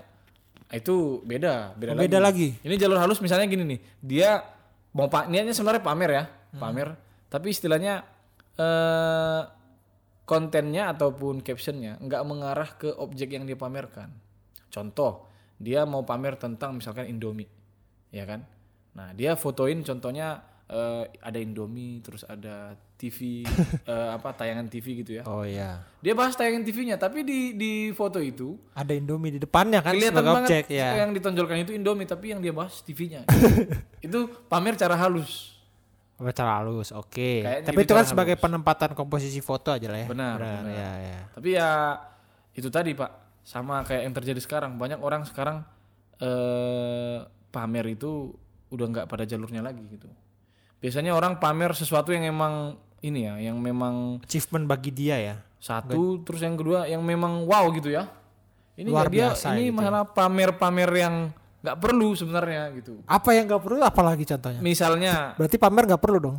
itu 0.68 1.20
beda, 1.22 1.76
beda, 1.76 1.92
Oh, 1.92 2.00
beda 2.00 2.18
lagi. 2.18 2.56
Ini 2.58 2.74
jalur 2.74 2.96
halus 2.96 3.20
misalnya 3.20 3.44
gini 3.44 3.64
nih, 3.66 3.80
dia 4.00 4.40
mau 4.90 5.04
pak 5.06 5.28
niatnya 5.28 5.52
sebenarnya 5.52 5.84
pamer 5.84 6.10
ya, 6.10 6.24
Hmm. 6.52 6.58
pamer, 6.58 6.88
tapi 7.28 7.52
istilahnya 7.52 8.04
eh 8.54 9.42
kontennya 10.22 10.88
ataupun 10.88 11.40
captionnya 11.40 11.98
nggak 11.98 12.22
mengarah 12.24 12.70
ke 12.72 12.88
objek 12.94 13.32
yang 13.32 13.44
dia 13.44 13.56
pamerkan. 13.56 14.08
Contoh, 14.68 15.28
dia 15.56 15.84
mau 15.84 16.00
pamer 16.02 16.36
tentang 16.36 16.72
misalkan 16.72 17.04
Indomie, 17.06 17.48
ya 18.08 18.24
kan? 18.24 18.40
Nah 18.92 19.12
dia 19.12 19.32
fotoin 19.34 19.80
contohnya 19.82 20.40
eh, 20.72 21.04
ada 21.20 21.38
Indomie, 21.38 22.00
terus 22.00 22.24
ada 22.24 22.74
TV 22.96 23.44
eh, 23.92 24.08
apa 24.16 24.32
tayangan 24.32 24.66
TV 24.72 25.04
gitu 25.04 25.20
ya. 25.20 25.22
Oh 25.28 25.44
iya. 25.44 25.84
Dia 26.00 26.16
bahas 26.16 26.32
tayangan 26.34 26.64
TV-nya, 26.64 26.96
tapi 26.96 27.22
di 27.22 27.52
di 27.54 27.72
foto 27.92 28.18
itu 28.18 28.56
Ada 28.72 28.96
Indomie 28.96 29.36
di 29.36 29.40
depannya 29.42 29.84
kan 29.84 29.92
kelihatan 29.92 30.16
sebagai 30.16 30.32
banget 30.32 30.48
objek 30.48 30.64
ya. 30.72 30.88
yang 31.04 31.10
ditonjolkan 31.12 31.56
itu 31.60 31.72
Indomie, 31.76 32.08
tapi 32.08 32.32
yang 32.32 32.40
dia 32.40 32.50
bahas 32.56 32.80
TV-nya. 32.80 33.28
itu 34.06 34.18
pamer 34.48 34.74
cara 34.80 34.96
halus. 34.96 35.52
Secara 36.22 36.62
halus, 36.62 36.94
oke. 36.94 37.42
Kayaknya 37.42 37.66
Tapi 37.66 37.80
itu 37.82 37.86
itu 37.90 37.92
kan 37.98 38.06
cara 38.06 38.10
sebagai 38.14 38.36
penempatan 38.38 38.90
komposisi 38.94 39.42
foto 39.42 39.74
aja 39.74 39.90
lah 39.90 40.06
ya. 40.06 40.08
Benar, 40.08 40.38
benar. 40.38 40.62
ya, 40.70 40.90
ya. 41.02 41.20
Tapi 41.34 41.48
ya 41.58 41.70
itu 42.54 42.70
tadi 42.70 42.94
Pak, 42.94 43.42
sama 43.42 43.82
kayak 43.82 44.06
yang 44.06 44.14
terjadi 44.14 44.38
sekarang. 44.38 44.78
Banyak 44.78 45.02
orang 45.02 45.26
sekarang 45.26 45.66
eh 46.22 47.18
pamer 47.50 47.98
itu 47.98 48.30
udah 48.70 48.86
nggak 48.86 49.06
pada 49.10 49.26
jalurnya 49.26 49.60
lagi 49.66 49.82
gitu. 49.90 50.06
Biasanya 50.82 51.14
orang 51.14 51.38
pamer 51.38 51.70
sesuatu 51.78 52.10
yang 52.10 52.26
emang 52.26 52.74
ini 52.98 53.30
ya, 53.30 53.38
yang 53.38 53.56
memang 53.62 54.18
Achievement 54.26 54.66
bagi 54.66 54.90
dia 54.90 55.14
ya. 55.18 55.36
satu, 55.62 56.18
terus 56.26 56.42
yang 56.42 56.58
kedua 56.58 56.90
yang 56.90 56.98
memang 57.06 57.46
wow 57.46 57.70
gitu 57.70 57.94
ya. 57.94 58.10
Ini 58.74 58.90
Luar 58.90 59.06
dia 59.06 59.30
biasa 59.30 59.54
ini 59.54 59.70
gitu 59.70 59.78
malah 59.78 60.02
pamer-pamer 60.02 60.90
yang 60.90 61.14
nggak 61.62 61.76
perlu 61.78 62.18
sebenarnya 62.18 62.74
gitu. 62.74 62.98
Apa 63.06 63.30
yang 63.30 63.46
nggak 63.46 63.62
perlu? 63.62 63.78
Apalagi 63.86 64.26
contohnya? 64.26 64.58
Misalnya 64.58 65.38
Berarti 65.38 65.56
pamer 65.62 65.86
nggak 65.86 66.02
perlu 66.02 66.18
dong? 66.18 66.36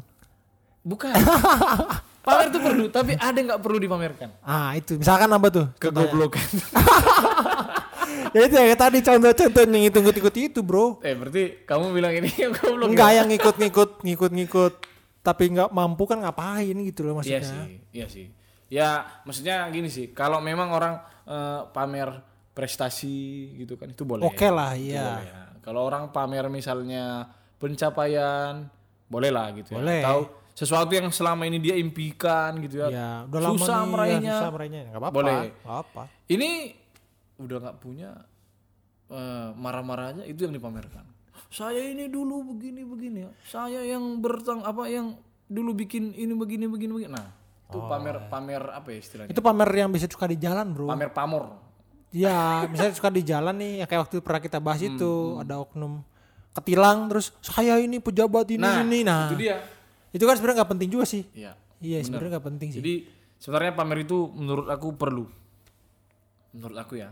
bukan 0.83 1.15
pamer 2.27 2.51
itu 2.51 2.59
perlu, 2.59 2.85
tapi 2.91 3.15
ada 3.15 3.31
yang 3.31 3.55
nggak 3.55 3.63
perlu 3.63 3.79
dipamerkan. 3.79 4.27
Ah 4.43 4.75
itu, 4.75 4.99
misalkan 4.99 5.31
apa 5.31 5.47
tuh? 5.47 5.65
Kegoblokan. 5.79 6.43
ya 8.31 8.41
itu 8.45 8.55
ya 8.55 8.75
tadi 8.75 8.99
contoh-contoh 8.99 9.61
yang 9.63 9.81
ngikut-ngikut 9.87 10.35
itu 10.37 10.59
bro. 10.59 10.97
eh 11.01 11.13
berarti 11.13 11.43
kamu 11.63 11.83
bilang 11.91 12.13
ini 12.13 12.29
yang 12.33 12.51
goblok. 12.51 12.85
ya? 12.85 12.89
Enggak 12.91 13.09
yang 13.15 13.27
ngikut-ngikut, 13.29 13.89
ngikut-ngikut. 14.01 14.73
Tapi 15.23 15.43
nggak 15.55 15.69
mampu 15.71 16.03
kan 16.03 16.19
ngapain 16.19 16.75
gitu 16.83 17.07
loh 17.07 17.15
Iya 17.23 17.39
maksudnya. 17.39 17.47
sih, 17.47 17.73
iya 17.95 18.05
sih. 18.11 18.25
Ya 18.67 18.89
maksudnya 19.23 19.69
gini 19.71 19.87
sih, 19.87 20.11
kalau 20.11 20.43
memang 20.43 20.67
orang 20.69 20.99
eh, 21.23 21.61
pamer 21.71 22.11
prestasi 22.53 23.49
gitu 23.57 23.75
kan 23.75 23.89
itu 23.89 24.03
boleh. 24.03 24.23
Oke 24.23 24.45
lah, 24.47 24.75
Itu 24.75 24.93
iya. 24.93 25.23
ya. 25.23 25.41
Kalau 25.63 25.87
orang 25.87 26.11
pamer 26.11 26.51
misalnya 26.51 27.31
pencapaian, 27.57 28.67
boleh 29.07 29.31
lah 29.31 29.49
gitu 29.55 29.73
Boleh. 29.73 30.03
ya. 30.03 30.07
Tahu 30.11 30.21
sesuatu 30.53 30.91
yang 30.93 31.09
selama 31.09 31.49
ini 31.49 31.57
dia 31.57 31.73
impikan 31.73 32.61
gitu 32.61 32.83
ya. 32.83 32.87
Ya, 32.91 33.09
udah 33.25 33.39
lama 33.41 33.57
susah 33.57 33.73
nih, 33.73 33.81
ya, 33.81 33.89
meraihnya. 33.89 34.33
susah 34.37 34.51
meraihnya. 34.53 34.81
Nggak 34.91 35.01
apa-apa. 35.01 35.15
Boleh. 35.15 35.37
nggak 35.49 35.77
apa. 35.81 36.03
Ini 36.29 36.49
udah 37.37 37.57
nggak 37.59 37.77
punya 37.79 38.09
eh, 39.09 39.49
marah-marah 39.53 40.17
aja 40.17 40.23
itu 40.25 40.45
yang 40.45 40.53
dipamerkan. 40.53 41.05
Saya 41.49 41.85
ini 41.85 42.09
dulu 42.09 42.53
begini 42.53 42.81
begini 42.81 43.25
ya. 43.25 43.31
Saya 43.45 43.81
yang 43.85 44.21
bertang 44.21 44.65
apa 44.65 44.89
yang 44.89 45.17
dulu 45.45 45.73
bikin 45.77 46.13
ini 46.13 46.33
begini 46.33 46.65
begini 46.65 46.91
begini. 46.93 47.11
Nah, 47.13 47.29
itu 47.69 47.77
pamer 47.77 48.25
pamer 48.29 48.63
apa 48.73 48.87
ya 48.89 48.97
istilahnya? 49.01 49.29
Itu 49.33 49.41
pamer 49.41 49.69
yang 49.69 49.89
bisa 49.93 50.05
suka 50.09 50.25
di 50.25 50.37
jalan 50.37 50.73
bro. 50.73 50.89
Pamer 50.89 51.09
pamor. 51.13 51.61
Ya, 52.13 52.69
misalnya 52.69 52.93
suka 52.93 53.09
di 53.09 53.25
jalan 53.25 53.57
nih, 53.57 53.81
ya 53.81 53.85
kayak 53.89 54.05
waktu 54.05 54.21
pernah 54.21 54.37
kita 54.37 54.61
bahas 54.61 54.85
Hmm, 54.85 54.93
itu, 54.93 55.13
ada 55.41 55.65
oknum 55.65 56.05
ketilang 56.53 57.09
terus 57.09 57.33
saya 57.41 57.81
ini 57.81 57.97
pejabat 57.97 58.53
ini 58.53 58.61
Nah, 58.61 58.85
ini. 58.85 59.01
Nah, 59.01 59.33
itu 59.33 59.41
dia. 59.41 59.57
itu 60.13 60.21
kan 60.21 60.37
sebenarnya 60.37 60.61
nggak 60.61 60.71
penting 60.77 60.89
juga 60.93 61.05
sih. 61.09 61.25
Iya. 61.33 61.57
Iya, 61.81 62.05
sebenarnya 62.05 62.37
nggak 62.37 62.45
penting 62.45 62.69
sih. 62.69 62.79
Jadi 62.85 62.93
sebenarnya 63.41 63.73
pamer 63.73 64.05
itu 64.05 64.29
menurut 64.29 64.69
aku 64.69 64.93
perlu. 64.93 65.25
Menurut 66.53 66.77
aku 66.77 67.01
ya. 67.01 67.09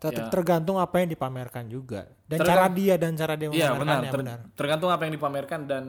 Tetap 0.00 0.32
tergantung 0.32 0.80
apa 0.80 1.04
yang 1.04 1.12
dipamerkan 1.12 1.68
juga 1.68 2.08
dan 2.24 2.40
Tergan- 2.40 2.48
cara 2.56 2.66
dia 2.72 2.94
dan 2.96 3.12
cara 3.12 3.34
dia 3.36 3.48
Iya 3.52 3.76
benar, 3.76 4.00
ter- 4.00 4.16
benar. 4.16 4.38
Tergantung 4.56 4.88
apa 4.88 5.04
yang 5.04 5.12
dipamerkan 5.12 5.60
dan 5.68 5.84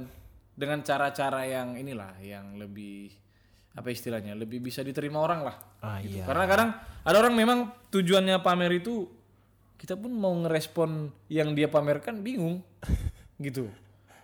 dengan 0.52 0.84
cara-cara 0.84 1.48
yang 1.48 1.80
inilah 1.80 2.20
yang 2.20 2.60
lebih 2.60 3.16
apa 3.72 3.88
istilahnya 3.88 4.36
lebih 4.36 4.60
bisa 4.60 4.84
diterima 4.84 5.24
orang 5.24 5.48
lah. 5.48 5.56
Ah 5.80 6.04
iya. 6.04 6.28
Karena 6.28 6.44
kadang 6.44 6.70
ada 7.08 7.18
orang 7.18 7.32
memang 7.32 7.60
tujuannya 7.88 8.44
pamer 8.44 8.84
itu 8.84 9.08
kita 9.80 9.96
pun 9.96 10.12
mau 10.12 10.36
ngerespon 10.36 11.08
yang 11.32 11.56
dia 11.56 11.72
pamerkan 11.72 12.20
bingung 12.20 12.60
gitu. 13.40 13.72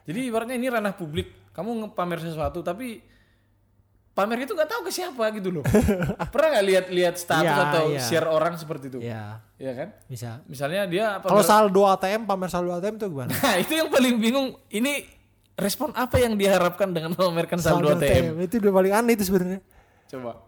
Jadi 0.03 0.19
ibaratnya 0.27 0.59
ini 0.59 0.67
ranah 0.67 0.93
publik, 0.93 1.31
kamu 1.55 1.87
ngepamer 1.87 2.19
sesuatu 2.19 2.59
tapi 2.59 2.99
pamer 4.17 4.39
itu 4.41 4.51
nggak 4.51 4.65
tahu 4.65 4.81
ke 4.81 4.91
siapa 4.91 5.29
gitu 5.29 5.49
loh. 5.51 5.63
Pernah 6.33 6.47
nggak 6.51 6.65
lihat-lihat 6.65 7.15
status 7.15 7.45
Iya, 7.45 7.65
atau 7.69 7.83
iya. 7.87 8.01
share 8.01 8.25
orang 8.25 8.57
seperti 8.57 8.89
itu? 8.89 8.99
Iya, 8.99 9.45
Iya 9.55 9.71
kan? 9.73 9.87
bisa. 10.09 10.41
Misalnya 10.43 10.89
dia 10.89 11.21
Kalau 11.21 11.37
pamer, 11.37 11.45
saldo 11.45 11.81
ATM 11.85 12.21
pamer 12.25 12.49
saldo 12.49 12.73
ATM 12.73 12.95
tuh 12.97 13.07
gimana? 13.07 13.29
nah 13.29 13.55
itu 13.55 13.73
yang 13.73 13.87
paling 13.87 14.17
bingung. 14.17 14.57
Ini 14.67 15.05
respon 15.53 15.93
apa 15.93 16.17
yang 16.17 16.33
diharapkan 16.33 16.89
dengan 16.89 17.13
memamerkan 17.13 17.57
saldo, 17.57 17.93
ATM? 17.93 18.41
Itu 18.41 18.57
udah 18.57 18.73
paling 18.73 18.93
aneh 18.95 19.13
itu 19.13 19.23
sebenarnya. 19.23 19.61
Coba. 20.07 20.41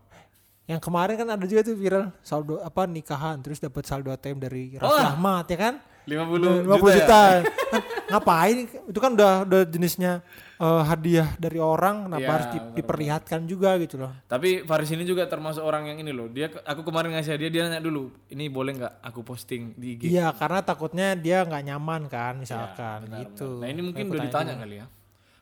Yang 0.66 0.82
kemarin 0.82 1.16
kan 1.16 1.28
ada 1.30 1.46
juga 1.46 1.62
tuh 1.64 1.74
viral 1.74 2.14
saldo 2.22 2.58
apa 2.60 2.86
nikahan 2.86 3.38
terus 3.40 3.58
dapat 3.58 3.86
saldo 3.86 4.10
ATM 4.10 4.38
dari 4.40 4.78
Oh. 4.78 4.86
Raffi 4.86 5.06
Ahmad 5.08 5.46
ya 5.46 5.58
kan? 5.58 5.74
50, 6.10 6.66
50 6.66 6.74
juta, 6.74 6.94
juta. 6.98 7.22
ya? 7.30 7.40
Kan 7.70 7.82
ngapain? 8.10 8.58
Itu 8.90 8.98
kan 8.98 9.12
udah 9.14 9.34
udah 9.46 9.62
jenisnya 9.64 10.26
eh, 10.58 10.82
hadiah 10.84 11.30
dari 11.38 11.62
orang, 11.62 12.10
kenapa 12.10 12.20
Iya, 12.20 12.34
harus 12.34 12.48
di- 12.50 12.70
diperlihatkan 12.76 13.46
juga 13.46 13.78
gitu 13.78 13.96
loh. 13.96 14.12
Tapi 14.26 14.66
Faris 14.66 14.90
ini 14.90 15.06
juga 15.06 15.24
termasuk 15.24 15.62
orang 15.62 15.88
yang 15.88 16.02
ini 16.02 16.10
loh. 16.10 16.28
Dia 16.28 16.50
aku 16.52 16.82
kemarin 16.82 17.14
ngasih 17.14 17.38
hadiah 17.38 17.52
dia 17.54 17.62
nanya 17.64 17.80
dulu, 17.80 18.10
ini 18.28 18.50
boleh 18.50 18.76
nggak 18.76 18.94
aku 19.00 19.22
posting 19.22 19.78
di 19.78 19.96
IG? 19.96 20.10
Iya, 20.10 20.34
karena 20.34 20.60
takutnya 20.60 21.14
dia 21.14 21.46
nggak 21.46 21.64
nyaman 21.64 22.02
kan, 22.10 22.36
misalkan 22.36 23.06
Benar, 23.08 23.20
gitu. 23.24 23.62
benar. 23.62 23.64
Nah 23.64 23.68
ini 23.70 23.82
mungkin 23.86 24.04
Aku 24.04 24.12
udah 24.12 24.20
tanya 24.20 24.34
ditanya 24.34 24.54
kali 24.60 24.76
ya. 24.82 24.86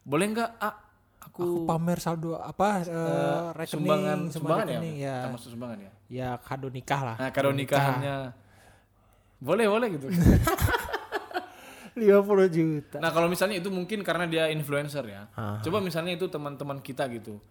Boleh 0.04 0.26
nggak 0.30 0.50
ah, 0.60 0.76
aku, 1.24 1.42
Aku 1.42 1.60
pamer 1.66 1.98
saldo 1.98 2.36
apa 2.36 2.68
eh, 2.84 3.40
rekening, 3.56 3.72
sumbangan 3.74 4.18
sumbangan 4.30 4.66
ya? 4.68 4.72
rekening, 4.76 4.96
ya. 5.00 5.18
Termasuk 5.26 5.50
sumbangan 5.50 5.78
ya. 5.80 5.92
Ya 6.08 6.30
kado 6.40 6.68
nikah 6.70 7.02
lah. 7.04 7.16
Nah 7.18 7.30
kado 7.32 7.50
nikahannya 7.52 8.16
boleh 9.38 9.66
boleh 9.70 9.88
gitu. 9.98 10.08
50 11.98 12.06
juta. 12.54 13.02
nah 13.02 13.10
kalau 13.10 13.26
misalnya 13.26 13.58
itu 13.58 13.74
mungkin 13.74 14.06
karena 14.06 14.30
dia 14.30 14.54
influencer 14.54 15.02
ya. 15.10 15.26
Ah. 15.34 15.58
Coba 15.66 15.82
misalnya 15.82 16.14
itu 16.14 16.30
teman-teman 16.30 16.78
kita 16.86 17.10
gitu. 17.10 17.42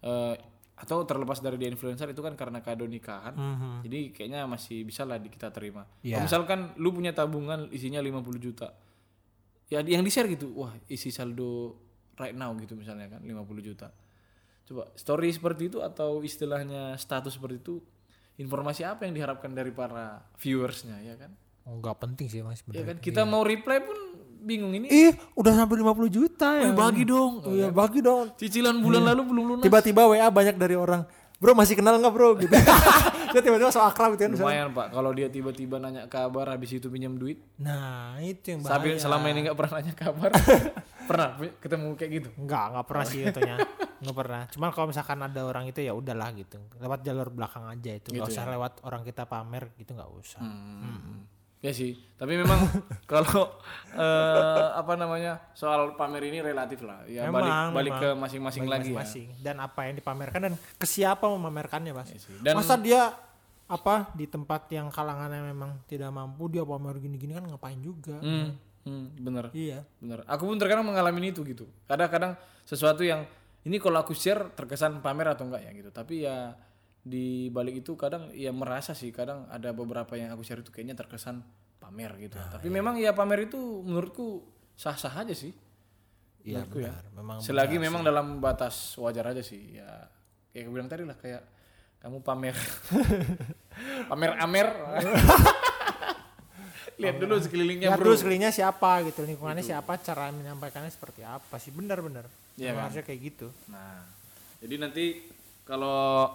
Eh 0.00 0.36
atau 0.80 1.04
terlepas 1.04 1.44
dari 1.44 1.60
dia 1.60 1.68
influencer 1.68 2.08
itu 2.08 2.24
kan 2.24 2.32
karena 2.32 2.64
kado 2.64 2.88
nikahan. 2.88 3.36
Mhm. 3.36 3.72
Jadi 3.84 4.00
kayaknya 4.16 4.48
masih 4.48 4.88
bisa 4.88 5.04
lah 5.04 5.20
kita 5.20 5.52
terima. 5.52 5.84
Iya. 6.00 6.16
Kalau 6.16 6.24
misalkan 6.24 6.60
lu 6.80 6.96
punya 6.96 7.12
tabungan 7.12 7.68
isinya 7.68 8.00
50 8.00 8.40
juta. 8.40 8.72
Ya 9.68 9.84
yang 9.84 10.00
di-share 10.00 10.32
gitu. 10.32 10.56
Wah, 10.56 10.72
isi 10.88 11.12
saldo 11.12 11.76
right 12.16 12.32
now 12.32 12.48
gitu 12.56 12.72
misalnya 12.80 13.12
kan 13.12 13.20
50 13.20 13.60
juta. 13.60 13.92
Coba 14.64 14.88
story 14.96 15.28
seperti 15.36 15.68
itu 15.68 15.84
atau 15.84 16.24
istilahnya 16.24 16.96
status 16.96 17.36
seperti 17.36 17.60
itu 17.60 17.84
informasi 18.40 18.82
apa 18.82 19.04
yang 19.04 19.12
diharapkan 19.12 19.52
dari 19.52 19.68
para 19.68 20.24
viewersnya 20.40 20.96
ya 21.04 21.14
kan? 21.14 21.30
Oh, 21.68 21.76
nggak 21.76 22.00
penting 22.00 22.26
sih 22.26 22.40
mas 22.40 22.64
Ya 22.66 22.82
kan 22.82 22.96
kita 22.96 23.22
mau 23.22 23.44
reply 23.44 23.84
pun 23.84 23.96
bingung 24.40 24.72
ini. 24.72 24.88
Ih, 24.88 25.12
udah 25.36 25.52
sampai 25.52 25.76
50 25.76 26.08
juta 26.08 26.56
ya. 26.56 26.68
"Eh, 26.68 26.74
bagi 26.74 27.04
dong. 27.04 27.44
Oh, 27.44 27.52
iya, 27.52 27.68
bagi 27.68 28.00
dong. 28.00 28.32
Cicilan 28.34 28.80
bulan 28.80 29.04
lalu 29.04 29.22
belum 29.28 29.44
lunas. 29.46 29.62
Tiba-tiba 29.62 30.08
WA 30.08 30.24
banyak 30.26 30.56
dari 30.56 30.72
orang. 30.72 31.04
Bro 31.36 31.52
masih 31.52 31.76
kenal 31.76 31.96
nggak 31.96 32.12
bro? 32.12 32.36
Gitu. 32.36 32.52
Dia 33.32 33.40
tiba-tiba 33.40 33.70
so 33.70 33.78
akrab 33.78 34.18
gitu 34.18 34.26
kan. 34.26 34.30
misalnya. 34.34 34.66
Lumayan 34.66 34.68
Pak, 34.74 34.86
kalau 34.90 35.10
dia 35.14 35.30
tiba-tiba 35.30 35.78
nanya 35.78 36.10
kabar 36.10 36.50
habis 36.50 36.74
itu 36.74 36.90
pinjam 36.90 37.14
duit. 37.14 37.38
Nah 37.62 38.18
itu 38.18 38.42
yang 38.50 38.60
Tapi 38.60 38.90
bahaya. 38.90 38.98
selama 38.98 39.26
ini 39.30 39.46
nggak 39.46 39.54
pernah 39.54 39.72
nanya 39.78 39.94
kabar. 39.94 40.30
pernah 41.08 41.28
ketemu 41.62 41.88
kayak 41.94 42.10
gitu. 42.10 42.28
Enggak, 42.34 42.64
enggak 42.74 42.86
pernah 42.90 43.04
sih 43.06 43.20
katanya. 43.22 43.54
Enggak 44.00 44.16
pernah. 44.16 44.42
Cuman 44.48 44.68
kalau 44.70 44.86
misalkan 44.88 45.20
ada 45.20 45.40
orang 45.42 45.64
itu 45.64 45.80
ya 45.80 45.92
udahlah 45.92 46.32
gitu. 46.32 46.56
Lewat 46.76 47.00
jalur 47.00 47.28
belakang 47.28 47.68
aja 47.68 47.90
itu. 47.92 48.10
Enggak 48.10 48.26
Gitu 48.26 48.34
usah 48.34 48.44
lewat 48.48 48.72
orang 48.82 49.02
kita 49.02 49.22
pamer 49.24 49.68
gitu 49.76 49.92
enggak 49.92 50.10
usah. 50.10 50.40
Hmm. 50.40 51.28
Ya 51.60 51.76
sih, 51.76 51.92
tapi 52.16 52.40
memang 52.40 52.56
kalau 53.12 53.52
eh, 53.92 54.64
apa 54.72 54.96
namanya 54.96 55.44
soal 55.52 55.92
pamer 55.92 56.24
ini 56.24 56.40
relatif 56.40 56.80
lah. 56.80 57.04
Ya 57.04 57.28
Memang, 57.28 57.44
balik 57.44 57.52
balik 57.76 57.92
memang. 57.92 58.02
ke 58.02 58.08
masing-masing 58.16 58.64
lagi 58.64 58.90
ya. 58.90 59.04
Masing-masing. 59.04 59.28
Dan 59.44 59.56
apa 59.60 59.80
yang 59.84 59.94
dipamerkan 59.94 60.40
dan 60.40 60.54
ke 60.56 60.86
siapa 60.88 61.28
memamerkannya, 61.28 61.92
Mas. 61.92 62.08
Ya 62.08 62.18
sih. 62.18 62.32
Dan 62.40 62.56
Masa 62.56 62.80
dia 62.80 63.12
apa 63.68 64.08
di 64.16 64.24
tempat 64.24 64.66
yang 64.72 64.88
kalangannya 64.88 65.46
memang 65.46 65.78
tidak 65.84 66.08
mampu 66.08 66.48
dia 66.48 66.64
pamer 66.64 66.96
gini-gini 66.96 67.36
kan 67.36 67.44
ngapain 67.44 67.78
juga. 67.78 68.16
hmm, 68.18 68.48
hmm, 68.82 69.04
bener, 69.20 69.44
Iya. 69.52 69.84
bener. 70.00 70.24
Aku 70.26 70.48
pun 70.48 70.56
terkadang 70.56 70.82
mengalami 70.82 71.28
itu 71.28 71.44
gitu. 71.44 71.68
Kadang-kadang 71.84 72.34
sesuatu 72.64 73.04
yang 73.04 73.28
ini 73.68 73.76
kalau 73.76 74.00
aku 74.00 74.16
share 74.16 74.52
terkesan 74.56 75.04
pamer 75.04 75.32
atau 75.36 75.44
enggak 75.48 75.62
ya 75.66 75.70
gitu. 75.76 75.90
Tapi 75.92 76.14
ya 76.24 76.56
di 77.00 77.48
balik 77.48 77.80
itu 77.80 77.96
kadang 77.96 78.28
ya 78.36 78.52
merasa 78.52 78.92
sih 78.92 79.08
kadang 79.12 79.48
ada 79.48 79.72
beberapa 79.72 80.16
yang 80.16 80.32
aku 80.32 80.44
share 80.44 80.60
itu 80.64 80.72
kayaknya 80.72 80.96
terkesan 80.96 81.44
pamer 81.80 82.16
gitu. 82.20 82.36
Tapi 82.36 82.68
memang 82.68 82.96
ya 82.96 83.12
pamer 83.12 83.48
itu 83.48 83.58
menurutku 83.84 84.44
sah-sah 84.76 85.12
aja 85.12 85.32
sih. 85.36 85.52
Iya 86.40 86.64
Menurutku 86.64 86.78
ya. 86.80 86.92
benar. 86.92 87.04
Memang 87.16 87.36
Selagi 87.44 87.76
memang 87.76 88.00
dalam 88.00 88.40
batas 88.40 88.96
wajar 88.96 89.28
aja 89.32 89.44
sih 89.44 89.76
ya. 89.76 90.08
Kayak 90.50 90.64
aku 90.66 90.70
bilang 90.72 90.88
tadi 90.88 91.04
lah 91.04 91.16
kayak 91.20 91.42
kamu 92.00 92.24
pamer 92.24 92.56
pamer 94.10 94.32
amer 94.40 94.68
Lihat 97.00 97.16
dulu 97.16 97.34
sekelilingnya 97.40 97.88
Lihat 97.90 98.00
dulu 98.04 98.14
sekelilingnya 98.14 98.52
siapa 98.52 99.00
gitu, 99.08 99.24
lingkungannya 99.24 99.64
siapa, 99.64 99.96
cara 100.04 100.28
menyampaikannya 100.30 100.92
seperti 100.92 101.24
apa 101.24 101.56
sih, 101.56 101.72
benar-benar. 101.72 102.28
Iya 102.60 102.76
kan? 102.76 102.92
Harusnya 102.92 103.04
kayak 103.08 103.20
gitu. 103.32 103.48
Nah, 103.72 104.04
jadi 104.60 104.74
nanti 104.76 105.04
kalau 105.64 106.28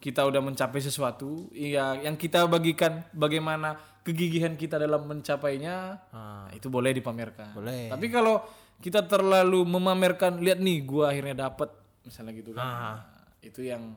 kita 0.00 0.24
udah 0.28 0.40
mencapai 0.40 0.80
sesuatu, 0.80 1.48
iya 1.56 1.96
yang 2.00 2.16
kita 2.16 2.44
bagikan 2.48 3.04
bagaimana 3.12 3.76
kegigihan 4.00 4.56
kita 4.56 4.80
dalam 4.80 5.04
mencapainya, 5.04 6.00
nah, 6.12 6.48
itu 6.56 6.72
boleh 6.72 6.96
dipamerkan. 6.96 7.52
Boleh. 7.52 7.92
Tapi 7.92 8.06
kalau 8.08 8.40
kita 8.80 9.04
terlalu 9.04 9.60
memamerkan, 9.68 10.40
lihat 10.40 10.56
nih 10.56 10.80
gua 10.84 11.12
akhirnya 11.12 11.48
dapet 11.48 11.68
misalnya 12.04 12.32
gitu 12.32 12.56
kan. 12.56 12.64
Ah. 12.64 12.72
Nah, 12.72 12.98
itu 13.44 13.60
yang 13.60 13.92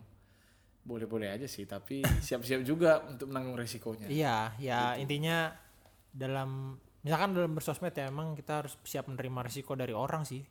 boleh-boleh 0.84 1.32
aja 1.32 1.48
sih, 1.48 1.64
tapi 1.64 2.04
siap-siap 2.04 2.68
juga 2.68 3.00
untuk 3.08 3.32
menanggung 3.32 3.56
resikonya. 3.56 4.12
Iya, 4.12 4.52
ya 4.60 5.00
intinya 5.00 5.56
dalam 6.14 6.78
misalkan 7.02 7.34
dalam 7.34 7.52
bersosmed 7.58 7.92
ya 7.92 8.08
emang 8.08 8.38
kita 8.38 8.64
harus 8.64 8.78
siap 8.86 9.10
menerima 9.10 9.40
risiko 9.44 9.74
dari 9.74 9.92
orang 9.92 10.24
sih. 10.24 10.46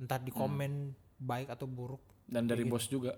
Entah 0.00 0.16
di 0.16 0.32
komen 0.32 0.94
baik 1.20 1.52
atau 1.52 1.68
buruk. 1.68 2.00
Dan 2.24 2.48
dari 2.48 2.64
bos 2.64 2.86
juga. 2.88 3.12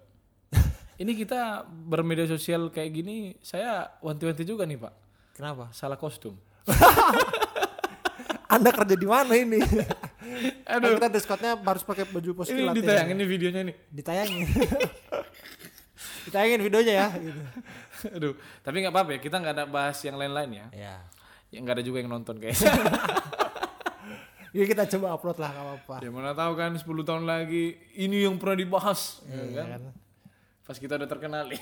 Ini 1.02 1.12
kita 1.14 1.68
bermedia 1.68 2.26
sosial 2.26 2.72
kayak 2.74 2.90
gini, 2.90 3.36
saya 3.44 3.86
wanti-wanti 4.02 4.42
juga 4.42 4.66
nih 4.66 4.80
pak. 4.82 4.94
Kenapa? 5.38 5.70
Salah 5.70 6.00
kostum. 6.00 6.36
Anda 8.52 8.68
kerja 8.68 8.96
di 9.00 9.08
mana 9.08 9.32
ini? 9.32 9.64
Aduh. 10.76 11.00
Kan 11.00 11.00
kita 11.00 11.08
Discordnya 11.08 11.56
harus 11.56 11.80
pakai 11.88 12.04
baju 12.04 12.30
pos 12.36 12.52
Ini 12.52 12.68
kilat 12.68 12.74
ya. 12.76 12.78
ditayangin 12.84 13.16
nih 13.16 13.28
videonya 13.28 13.62
nih. 13.64 13.76
Ditayangin. 13.88 14.46
Ditayangin 16.28 16.60
videonya 16.60 16.92
ya. 16.92 17.08
Gitu. 17.16 17.40
Aduh, 18.12 18.34
tapi 18.60 18.76
nggak 18.84 18.92
apa-apa 18.92 19.10
ya. 19.16 19.18
Kita 19.24 19.36
nggak 19.40 19.54
ada 19.56 19.64
bahas 19.64 19.96
yang 20.04 20.20
lain-lain 20.20 20.50
ya. 20.52 20.66
Ya. 20.76 20.96
Yang 21.52 21.62
nggak 21.62 21.76
ada 21.76 21.84
juga 21.84 21.98
yang 22.00 22.10
nonton 22.10 22.36
kayaknya. 22.40 22.72
Ya 24.52 24.68
kita 24.68 24.84
coba 24.84 25.16
upload 25.16 25.40
lah 25.40 25.48
gak 25.48 25.64
apa-apa. 25.64 25.96
ya 26.04 26.10
mana 26.12 26.36
tahu 26.36 26.52
kan 26.60 26.76
10 26.76 26.84
tahun 26.84 27.24
lagi 27.24 27.72
ini 27.96 28.28
yang 28.28 28.36
pernah 28.36 28.60
dibahas. 28.60 29.24
ya 29.24 29.40
Iya 29.40 29.52
kan? 29.56 29.66
kan? 29.72 29.82
Pas 30.60 30.76
kita 30.76 31.00
udah 31.00 31.08
terkenal 31.08 31.44
nih. 31.50 31.60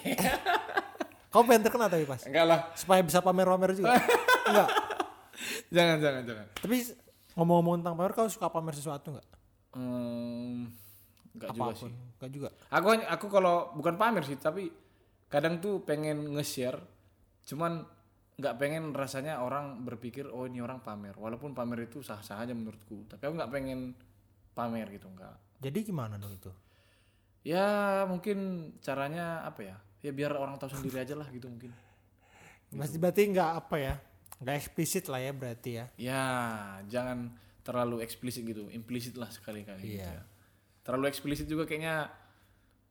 Kau 1.31 1.47
pengen 1.47 1.63
terkenal 1.63 1.87
tapi 1.87 2.03
pas. 2.03 2.19
Enggak 2.27 2.45
lah. 2.51 2.59
Supaya 2.75 2.99
bisa 3.07 3.23
pamer-pamer 3.23 3.79
juga. 3.79 3.95
Enggak. 4.43 4.69
Jangan, 5.71 5.97
jangan, 6.03 6.23
jangan. 6.27 6.47
Tapi 6.59 6.77
ngomong-ngomong 7.39 7.75
tentang 7.79 7.95
pamer 7.95 8.13
kau 8.13 8.27
suka 8.27 8.51
pamer 8.51 8.75
sesuatu 8.75 9.15
enggak? 9.15 9.27
Hmm, 9.71 10.67
enggak 11.39 11.49
juga 11.55 11.73
sih. 11.79 11.95
Enggak 11.95 12.31
juga. 12.35 12.49
Aku 12.75 12.87
aku 13.07 13.27
kalau 13.31 13.71
bukan 13.79 13.95
pamer 13.95 14.27
sih, 14.27 14.35
tapi 14.35 14.67
kadang 15.31 15.63
tuh 15.63 15.79
pengen 15.87 16.35
nge-share, 16.35 16.83
cuman 17.47 17.87
nggak 18.41 18.57
pengen 18.57 18.97
rasanya 18.97 19.45
orang 19.45 19.85
berpikir 19.85 20.25
oh 20.27 20.49
ini 20.49 20.65
orang 20.65 20.81
pamer. 20.81 21.13
Walaupun 21.15 21.53
pamer 21.53 21.85
itu 21.85 22.01
sah-sah 22.01 22.41
aja 22.41 22.57
menurutku, 22.57 23.05
tapi 23.05 23.29
aku 23.29 23.37
nggak 23.37 23.53
pengen 23.53 23.93
pamer 24.51 24.89
gitu 24.91 25.07
enggak. 25.07 25.37
Jadi 25.61 25.79
gimana 25.85 26.17
dong 26.17 26.33
itu? 26.33 26.49
Ya 27.45 28.03
mungkin 28.09 28.71
caranya 28.81 29.45
apa 29.45 29.61
ya? 29.65 29.77
Ya 30.01 30.11
biar 30.11 30.33
orang 30.33 30.57
tahu 30.57 30.73
sendiri 30.73 31.05
aja 31.05 31.13
lah 31.13 31.29
gitu 31.29 31.47
mungkin. 31.47 31.71
Berarti 32.73 32.97
berarti 32.97 33.21
enggak 33.29 33.51
apa 33.61 33.77
ya? 33.77 33.95
Enggak 34.41 34.57
eksplisit 34.57 35.05
lah 35.13 35.21
ya 35.21 35.33
berarti 35.37 35.71
ya. 35.77 35.85
Ya 36.01 36.23
jangan 36.89 37.37
terlalu 37.61 38.01
eksplisit 38.01 38.41
gitu, 38.43 38.73
implisit 38.73 39.13
lah 39.21 39.29
sekali-kali 39.29 39.85
gitu 39.85 40.01
Iya. 40.01 40.17
ya. 40.17 40.23
Terlalu 40.81 41.13
eksplisit 41.13 41.45
juga 41.45 41.69
kayaknya 41.69 42.09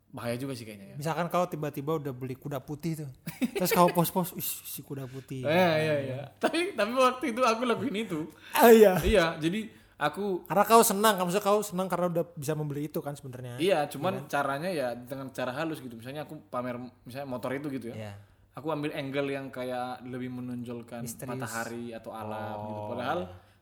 bahaya 0.09 0.35
juga 0.41 0.57
sih 0.57 0.65
kayaknya 0.65 0.93
ya. 0.93 0.95
Misalkan 0.97 1.29
kau 1.29 1.45
tiba-tiba 1.45 2.01
udah 2.01 2.13
beli 2.13 2.33
kuda 2.33 2.57
putih 2.57 3.05
tuh. 3.05 3.09
Terus 3.53 3.69
kau 3.69 3.87
post-post, 3.93 4.33
"Ih, 4.33 4.49
si 4.65 4.81
kuda 4.81 5.05
putih." 5.05 5.45
Iya 5.45 5.71
iya 5.77 5.95
iya. 6.01 6.21
Tapi 6.41 6.73
tapi 6.73 6.91
waktu 6.97 7.25
itu 7.29 7.41
aku 7.45 7.61
lakuin 7.69 7.95
itu. 7.95 8.25
Ah 8.57 8.73
iya. 8.73 8.97
iya, 9.05 9.25
jadi 9.37 9.69
aku 10.01 10.49
Karena 10.49 10.63
kau 10.65 10.81
senang, 10.81 11.13
kamu 11.19 11.29
maksudnya 11.29 11.45
kau 11.45 11.61
senang 11.61 11.87
karena 11.91 12.07
udah 12.09 12.25
bisa 12.33 12.53
membeli 12.57 12.89
itu 12.89 12.99
kan 13.05 13.13
sebenarnya. 13.13 13.61
iya, 13.61 13.85
cuman 13.85 14.25
caranya 14.25 14.69
ya 14.73 14.97
dengan 14.97 15.29
cara 15.29 15.53
halus 15.53 15.77
gitu. 15.83 15.93
Misalnya 15.93 16.25
aku 16.25 16.41
pamer 16.49 16.81
misalnya 17.05 17.27
motor 17.29 17.53
itu 17.53 17.69
gitu 17.69 17.93
ya. 17.93 18.09
Iya. 18.09 18.13
Aku 18.57 18.73
ambil 18.73 18.91
angle 18.91 19.29
yang 19.29 19.47
kayak 19.53 20.03
lebih 20.09 20.33
menonjolkan 20.35 21.05
Misterius. 21.05 21.37
matahari 21.37 21.93
atau 21.93 22.11
alam 22.11 22.57
gitu. 22.65 22.81
Padahal 22.91 23.19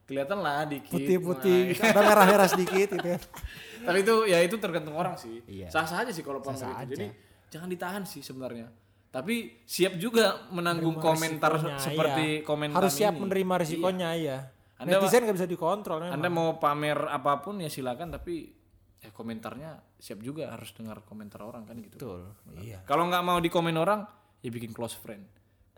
kelihatan 0.07 0.39
lah 0.39 0.63
dikit. 0.63 0.95
Putih-putih, 0.95 1.75
ada 1.77 1.99
merah-merah 2.01 2.47
sedikit 2.47 2.95
gitu 2.95 3.07
ya. 3.07 3.19
Tapi 3.87 3.97
itu 4.01 4.15
ya 4.25 4.39
itu 4.39 4.55
tergantung 4.57 4.95
orang 4.95 5.19
sih. 5.19 5.43
Iya. 5.45 5.67
Sah-sah 5.67 6.07
aja 6.07 6.11
sih 6.11 6.23
kalau 6.23 6.39
pamer 6.39 6.57
Sah-sah 6.57 6.71
itu. 6.71 6.79
aja. 6.81 6.93
Jadi 6.95 7.07
jangan 7.47 7.67
ditahan 7.67 8.03
sih 8.07 8.23
sebenarnya. 8.23 8.67
Tapi 9.07 9.63
siap 9.63 9.95
juga 9.95 10.47
menanggung 10.51 10.99
komentar 10.99 11.55
Risikonya, 11.55 11.79
seperti 11.79 12.25
iya. 12.39 12.43
komentar 12.43 12.79
Harus 12.83 12.93
siap 12.93 13.13
ini. 13.15 13.21
menerima 13.23 13.53
risikonya 13.59 14.09
ya. 14.15 14.37
Anda- 14.77 14.99
Netizen 14.99 15.21
nggak 15.25 15.37
bisa 15.39 15.49
dikontrol 15.49 15.97
memang. 16.03 16.13
Anda 16.13 16.29
mau 16.29 16.49
pamer 16.55 16.99
apa 17.07 17.39
pun 17.39 17.57
ya 17.57 17.67
silakan 17.67 18.13
tapi 18.13 18.51
ya 18.97 19.09
komentarnya 19.09 19.79
siap 19.97 20.19
juga 20.19 20.51
harus 20.51 20.69
dengar 20.75 21.01
komentar 21.01 21.41
orang 21.41 21.65
kan 21.65 21.79
gitu. 21.79 21.95
Betul. 21.97 22.21
Iya. 22.61 22.83
Kalau 22.83 23.07
nggak 23.07 23.23
mau 23.23 23.39
dikomen 23.39 23.73
orang 23.75 24.05
ya 24.39 24.49
bikin 24.51 24.71
close 24.71 24.95
friend. 24.95 25.23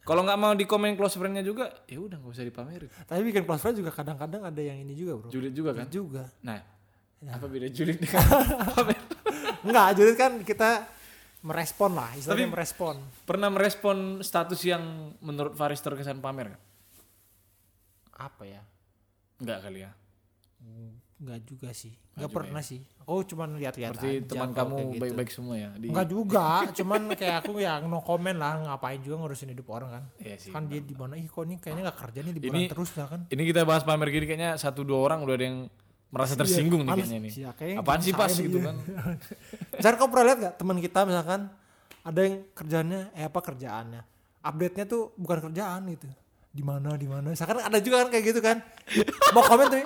Kalau 0.02 0.22
nggak 0.22 0.38
mau 0.38 0.52
dikomen 0.52 0.94
close 0.94 1.16
friendnya 1.16 1.42
juga 1.42 1.70
ya 1.86 1.98
udah 1.98 2.18
nggak 2.18 2.32
usah 2.32 2.44
dipamerin. 2.44 2.90
Tapi 3.04 3.22
bikin 3.24 3.44
close 3.44 3.60
friend 3.60 3.78
juga 3.78 3.92
kadang-kadang 3.92 4.42
ada 4.44 4.58
yang 4.58 4.78
ini 4.78 4.94
juga, 4.94 5.18
Bro. 5.18 5.30
Julid 5.30 5.54
juga 5.54 5.72
kan? 5.74 5.86
Juga. 5.88 6.24
Nah, 6.42 6.60
Ya. 7.20 7.36
apa 7.36 7.46
beda 7.46 7.68
julid 7.68 8.00
dengan 8.00 8.24
pamer? 8.72 8.96
Enggak, 9.60 9.88
jadi 9.94 10.12
kan 10.16 10.32
kita 10.40 10.88
merespon 11.42 11.92
lah, 11.92 12.12
istilahnya 12.14 12.36
Tapi- 12.42 12.54
merespon. 12.54 12.96
Pernah 13.24 13.50
merespon 13.50 13.98
status 14.20 14.60
yang 14.62 14.84
menurut 15.20 15.52
Faris 15.52 15.80
terkesan 15.80 16.20
pamer 16.20 16.52
nggak? 16.52 16.64
Apa 18.16 18.44
ya? 18.44 18.64
Nggak 19.38 19.60
kali 19.62 19.80
ya. 19.84 19.92
Enggak 21.19 21.39
juga 21.43 21.69
sih. 21.75 21.91
Enggak 22.15 22.32
pernah 22.32 22.63
sih. 22.63 22.79
Oh, 23.03 23.19
cuman 23.25 23.60
lihat-lihat 23.60 23.91
Berarti 23.97 24.10
aja 24.10 24.27
teman 24.27 24.49
kalau 24.55 24.71
kamu 24.71 24.75
gitu. 24.95 25.01
baik-baik 25.03 25.29
semua 25.34 25.55
ya 25.60 25.69
di 25.75 25.88
Enggak 25.91 26.08
juga, 26.08 26.45
cuman 26.79 27.01
kayak 27.12 27.36
aku 27.43 27.51
ya 27.60 27.73
no 27.84 27.99
comment 27.99 28.38
lah, 28.39 28.53
ngapain 28.63 29.03
juga 29.03 29.15
ngurusin 29.19 29.51
hidup 29.51 29.67
orang 29.67 29.89
kan. 29.99 30.03
Iya 30.15 30.36
sih. 30.39 30.51
Kan 30.55 30.71
dia 30.71 30.79
di 30.79 30.95
mana, 30.95 31.19
ih 31.19 31.27
kok 31.27 31.43
ini 31.43 31.60
kayaknya 31.60 31.91
nggak 31.91 31.99
kerja 31.99 32.19
nih 32.23 32.34
di 32.34 32.41
Ini- 32.47 32.69
terus 32.71 32.91
lah 32.95 33.08
kan. 33.12 33.21
Ini 33.27 33.41
kita 33.43 33.62
bahas 33.67 33.84
pamer 33.84 34.08
gini 34.10 34.25
kayaknya 34.25 34.55
satu 34.55 34.88
dua 34.88 34.99
orang 35.03 35.19
udah 35.27 35.36
ada 35.36 35.45
yang 35.45 35.58
merasa 36.10 36.34
tersinggung 36.34 36.88
nih 36.88 36.89
Panas. 36.89 37.05
kayaknya 37.05 37.19
nih. 37.19 37.32
Iya, 37.36 37.49
kayaknya 37.53 37.77
Apaan 37.84 37.99
sih 38.01 38.13
pas 38.15 38.32
gitu 38.32 38.58
iya. 38.58 38.65
kan? 38.71 38.75
Misalkan 39.77 39.97
kau 39.99 40.10
pernah 40.10 40.25
lihat 40.32 40.38
gak 40.39 40.55
teman 40.58 40.77
kita 40.79 40.99
misalkan 41.05 41.41
ada 41.99 42.19
yang 42.23 42.36
kerjanya 42.55 42.99
eh 43.13 43.27
apa 43.27 43.39
kerjaannya 43.43 44.01
update-nya 44.39 44.86
tuh 44.88 45.12
bukan 45.19 45.51
kerjaan 45.51 45.84
gitu 45.91 46.08
di 46.49 46.63
mana 46.65 46.95
di 46.97 47.05
mana 47.05 47.29
misalkan 47.29 47.62
ada 47.62 47.77
juga 47.77 48.01
kan 48.01 48.10
kayak 48.10 48.25
gitu 48.25 48.39
kan 48.41 48.58
mau 49.36 49.43
komen 49.45 49.67
tuh 49.69 49.84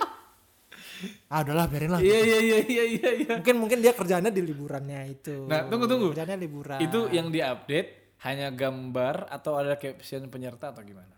ah 1.27 1.39
udahlah 1.39 1.65
biarin 1.65 1.89
lah 1.89 1.99
Iya 1.99 2.19
iya 2.19 2.37
iya 2.39 2.57
iya 2.63 2.83
iya 2.89 3.09
iya. 3.17 3.33
mungkin 3.35 3.55
mungkin 3.57 3.77
dia 3.79 3.91
kerjaannya 3.91 4.29
di 4.29 4.41
liburannya 4.41 4.99
itu 5.09 5.45
Nah, 5.45 5.65
tunggu, 5.65 5.85
tunggu. 5.85 6.07
kerjaannya 6.09 6.37
liburan 6.37 6.79
Itu 6.79 7.07
yang 7.07 7.27
diupdate 7.27 8.15
hanya 8.21 8.49
gambar 8.49 9.27
atau 9.27 9.55
ada 9.55 9.73
caption 9.73 10.27
penyerta 10.27 10.69
atau 10.69 10.81
gimana? 10.81 11.11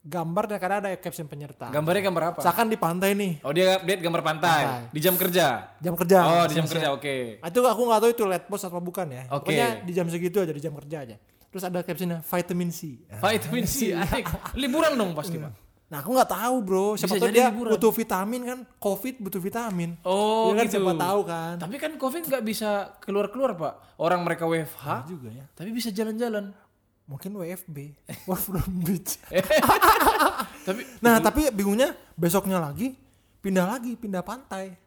gambar 0.00 0.44
dan 0.46 0.56
kadang 0.58 0.78
ada 0.80 0.96
caption 0.96 1.26
penyerta 1.26 1.68
Gambarnya 1.68 2.02
gambar 2.02 2.22
apa? 2.26 2.38
misalkan 2.40 2.66
di 2.66 2.78
pantai 2.78 3.12
nih 3.12 3.32
Oh 3.42 3.52
dia 3.52 3.76
update 3.76 4.00
gambar 4.00 4.22
pantai 4.22 4.60
Pantai. 4.64 4.88
di 4.88 4.98
jam 4.98 5.14
kerja. 5.14 5.46
jam 5.76 5.92
kerja 5.94 6.18
Oh 6.24 6.44
di 6.44 6.54
jam 6.54 6.64
kerja 6.64 6.88
oke. 6.90 7.16
Ah, 7.38 7.48
itu 7.48 7.60
aku 7.60 7.80
nggak 7.84 8.00
tahu 8.00 8.10
itu 8.10 8.24
light 8.24 8.44
post 8.44 8.64
atau 8.64 8.80
bukan 8.80 9.06
ya 9.06 9.28
Oke. 9.28 9.44
pokoknya 9.46 9.68
di 9.82 9.92
jam 9.92 10.06
segitu 10.06 10.40
aja 10.40 10.50
di 10.50 10.58
jam 10.58 10.72
kerja 10.74 10.96
aja 11.02 11.16
terus 11.46 11.60
ada 11.62 11.82
captionnya 11.82 12.22
vitamin 12.22 12.70
C 12.70 12.96
Vitamin 13.10 13.66
C 13.66 13.92
asik. 14.00 14.24
Liburan 14.54 14.94
dong 14.94 15.12
pasti 15.12 15.36
pak. 15.36 15.52
Nah 15.90 15.98
aku 15.98 16.14
nggak 16.14 16.30
tahu 16.30 16.56
bro, 16.60 16.86
siapa 16.94 17.12
Bisa 17.12 17.20
tahu 17.20 17.34
dia 17.34 17.50
liburan. 17.50 17.70
butuh 17.74 17.90
vitamin 17.90 18.40
kan, 18.44 18.58
covid 18.78 19.14
butuh 19.18 19.38
vitamin. 19.38 19.90
Oh 20.02 20.46
Iya 20.46 20.54
kan 20.56 20.64
gitu. 20.64 20.74
siapa 20.76 20.92
tahu 20.96 21.20
kan. 21.24 21.54
Tapi 21.58 21.74
kan 21.76 21.92
covid 21.96 22.22
nggak 22.24 22.42
bisa 22.42 22.70
keluar 22.98 23.26
keluar 23.26 23.50
pak. 23.52 23.74
Orang 23.96 24.22
mereka 24.22 24.46
WFH 24.46 24.86
juga 25.04 25.28
ya. 25.28 25.44
tapi 25.50 25.70
bisa 25.70 25.90
jalan-jalan. 25.90 26.54
Mungkin 27.04 27.34
WFB, 27.34 27.76
work 28.30 28.38
from 28.40 28.70
beach. 28.80 29.18
Tapi 30.62 30.80
Nah 31.04 31.18
tapi 31.18 31.50
bingungnya 31.50 31.90
besoknya 32.14 32.60
lagi 32.60 32.94
pindah 33.40 33.66
lagi, 33.66 33.96
pindah 33.96 34.22
pantai. 34.22 34.78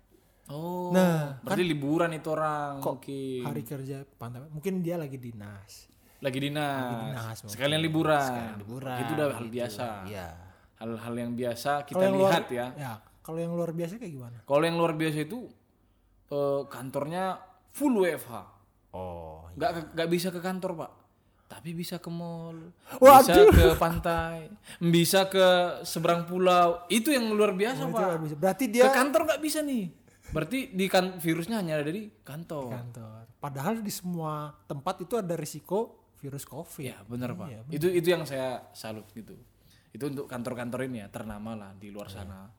oh 0.46 0.88
Nah, 0.90 1.36
berarti 1.42 1.64
liburan 1.64 2.12
itu 2.12 2.30
orang 2.30 2.78
Kok 2.78 2.94
mungkin 2.96 3.44
Hari 3.44 3.64
kerja 3.64 3.98
pantai, 4.14 4.40
mungkin 4.46 4.80
dia 4.80 4.96
lagi 4.96 5.18
dinas. 5.18 5.92
lagi 6.20 6.40
dinas, 6.40 7.12
dinas 7.12 7.38
mungkin. 7.42 7.52
sekalian 7.52 7.82
liburan. 7.82 8.24
Sekalian 8.24 8.56
liburan. 8.58 8.98
Itu 8.98 9.12
udah 9.14 9.28
hal 9.30 9.44
gitu. 9.44 9.52
biasa. 9.52 9.88
Iya. 10.08 10.28
Hal-hal 10.84 11.16
yang 11.16 11.32
biasa 11.32 11.88
kita 11.88 12.04
yang 12.04 12.20
luar- 12.20 12.32
lihat 12.36 12.46
ya. 12.52 12.68
Ya, 12.76 12.94
kalau 13.20 13.40
yang 13.40 13.56
luar 13.56 13.72
biasa 13.72 13.96
kayak 13.96 14.12
gimana? 14.12 14.38
Kalau 14.44 14.64
yang 14.64 14.76
luar 14.76 14.94
biasa 14.94 15.24
itu 15.24 15.48
eh, 16.28 16.62
kantornya 16.68 17.40
full 17.72 17.96
WFH. 17.98 18.34
Oh. 18.92 19.48
Nggak 19.56 19.96
nggak 19.96 20.10
bisa 20.12 20.28
ke 20.30 20.38
kantor 20.38 20.72
pak, 20.76 20.92
tapi 21.48 21.72
bisa 21.72 21.98
ke 21.98 22.10
mall, 22.10 22.58
Waduh. 22.98 23.50
bisa 23.50 23.50
ke 23.50 23.66
pantai, 23.76 24.38
bisa 24.78 25.26
ke 25.26 25.46
seberang 25.82 26.26
pulau. 26.26 26.84
Itu 26.88 27.10
yang 27.10 27.32
luar 27.32 27.54
biasa 27.54 27.88
pak. 27.88 28.36
Berarti 28.36 28.66
Ke 28.68 28.72
dia 28.72 28.86
kantor 28.90 29.26
nggak 29.26 29.42
bisa 29.42 29.64
nih. 29.64 29.88
Berarti 30.30 30.74
di 30.74 30.86
kan 30.86 31.16
virusnya 31.16 31.62
hanya 31.62 31.78
ada 31.78 31.90
di 31.90 32.10
kantor. 32.22 32.70
kantor. 32.74 33.20
Padahal 33.38 33.80
di 33.80 33.94
semua 33.94 34.52
tempat 34.66 35.00
itu 35.00 35.14
ada 35.14 35.34
risiko 35.34 36.02
virus 36.18 36.44
covid. 36.44 36.84
Ya 36.84 36.98
benar 37.06 37.34
pak. 37.34 37.48
Iya, 37.50 37.60
Itu 37.70 37.88
itu 37.88 38.08
yang 38.10 38.26
saya 38.26 38.66
salut 38.74 39.06
gitu. 39.14 39.34
Itu 39.94 40.04
untuk 40.04 40.26
kantor-kantor 40.26 40.80
ini 40.86 40.98
ya 41.00 41.08
ternama 41.08 41.54
lah 41.54 41.72
di 41.74 41.88
luar 41.88 42.10
sana 42.10 42.50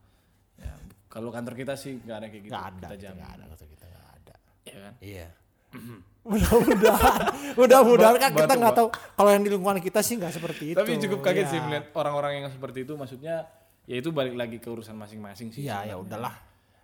ya 0.55 0.71
kalau 1.07 1.29
kantor 1.29 1.55
kita 1.55 1.75
sih 1.75 1.99
nggak 1.99 2.17
ada 2.17 2.27
kayak 2.29 2.43
gitu 2.43 2.53
Nggak 2.53 2.67
ada, 2.69 2.79
kita 2.85 2.97
jamin 3.01 3.19
nggak 3.19 3.33
ada 3.33 3.45
kata 3.49 3.65
kita 3.67 3.85
nggak 3.85 4.09
ada. 4.09 4.35
ya 4.65 4.77
kan 4.81 4.95
Iya. 5.01 5.29
Mudah-mudahan, 6.25 7.21
mudah-mudahan 7.61 8.17
kan 8.17 8.31
kita 8.33 8.55
nggak 8.55 8.75
tahu 8.75 8.89
kalau 8.89 9.29
yang 9.29 9.43
di 9.43 9.51
lingkungan 9.51 9.77
kita 9.79 10.01
sih 10.01 10.17
nggak 10.17 10.33
seperti 10.33 10.73
itu. 10.73 10.79
tapi 10.79 10.97
cukup 10.97 11.21
kaget 11.21 11.43
Iya. 11.43 11.51
sih 11.51 11.59
melihat 11.61 11.87
orang-orang 11.93 12.33
yang 12.39 12.47
seperti 12.49 12.79
itu 12.81 12.95
maksudnya 12.95 13.45
ya 13.85 13.95
itu 13.95 14.09
balik 14.09 14.33
lagi 14.33 14.57
ke 14.57 14.67
urusan 14.67 14.95
masing-masing 14.95 15.51
sih 15.51 15.63
Iya, 15.63 15.85
ya 15.85 15.97
udahlah. 15.97 16.33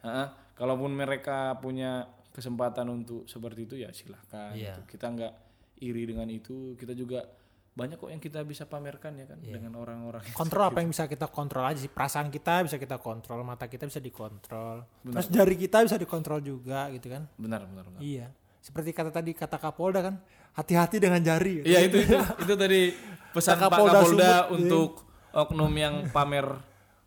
Heeh. 0.01 0.27
kalaupun 0.53 0.93
mereka 0.93 1.57
punya 1.57 2.05
kesempatan 2.31 2.85
untuk 2.87 3.25
seperti 3.25 3.65
itu 3.65 3.75
ya 3.77 3.89
silahkan 3.91 4.53
Iya. 4.53 4.77
gitu. 4.77 4.93
kita 4.93 5.07
nggak 5.09 5.33
iri 5.81 6.03
dengan 6.05 6.29
itu 6.29 6.77
kita 6.77 6.93
juga 6.93 7.25
banyak 7.71 7.97
kok 8.03 8.11
yang 8.11 8.19
kita 8.19 8.43
bisa 8.43 8.67
pamerkan 8.67 9.15
ya 9.15 9.31
kan 9.31 9.39
dengan 9.39 9.79
orang-orang 9.79 10.27
Kontrol 10.35 10.75
apa 10.75 10.83
yang 10.83 10.91
bisa 10.91 11.07
kita 11.07 11.31
kontrol 11.31 11.63
aja 11.63 11.79
sih. 11.79 11.89
Perasaan 11.89 12.29
kita 12.29 12.67
bisa 12.67 12.77
kita 12.77 12.99
kontrol, 12.99 13.47
mata 13.47 13.71
kita 13.71 13.87
bisa 13.87 14.03
dikontrol. 14.03 14.83
Terus 15.07 15.29
jari 15.31 15.55
kita 15.55 15.87
bisa 15.87 15.97
dikontrol 15.97 16.43
juga 16.43 16.91
gitu 16.91 17.07
kan. 17.09 17.31
benar 17.39 17.63
benar 17.71 17.87
benar 17.87 18.01
Iya. 18.03 18.35
Seperti 18.61 18.93
kata 18.93 19.09
tadi 19.09 19.33
kata 19.33 19.57
Kapolda 19.57 20.05
kan, 20.05 20.21
hati-hati 20.53 21.01
dengan 21.01 21.23
jari. 21.25 21.65
Iya 21.65 21.89
itu 21.89 21.97
itu 22.05 22.17
itu 22.45 22.55
tadi 22.59 22.93
pesan 23.33 23.57
Pak 23.57 23.63
Kapolda 23.71 23.99
Kapolda 24.03 24.31
Sumut, 24.45 24.51
untuk 24.53 24.91
oknum 25.31 25.73
yang 25.79 25.95
pamer 26.11 26.47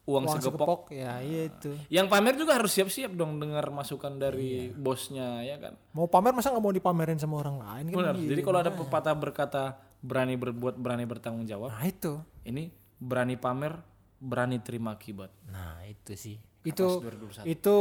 uang, 0.04 0.26
Uang 0.26 0.36
segepok. 0.40 0.58
segepok, 0.58 0.82
ya 0.96 1.20
iya 1.22 1.42
itu. 1.52 1.72
Yang 1.92 2.08
pamer 2.10 2.34
juga 2.40 2.58
harus 2.58 2.72
siap-siap 2.74 3.12
dong 3.14 3.40
dengar 3.40 3.68
masukan 3.70 4.16
dari 4.18 4.72
bosnya 4.74 5.44
ya 5.46 5.60
kan. 5.60 5.78
Mau 5.94 6.08
pamer 6.10 6.34
masa 6.34 6.50
nggak 6.52 6.64
mau 6.64 6.74
dipamerin 6.74 7.20
sama 7.20 7.40
orang 7.44 7.62
lain 7.62 7.86
kan? 7.92 7.98
Benar. 8.00 8.16
Iya. 8.18 8.30
Jadi 8.34 8.42
kalau 8.42 8.60
ada 8.64 8.72
pepatah 8.74 9.16
berkata 9.16 9.64
berani 10.04 10.36
berbuat 10.36 10.76
berani 10.76 11.04
bertanggung 11.04 11.48
jawab, 11.48 11.72
Nah 11.72 11.84
itu. 11.84 12.20
ini 12.44 12.68
berani 12.98 13.34
pamer 13.34 13.80
berani 14.18 14.60
terima 14.60 14.94
akibat. 14.94 15.32
Nah 15.48 15.80
itu 15.84 16.14
sih. 16.14 16.36
Itu 16.62 17.00
2021. 17.00 17.44
itu 17.46 17.76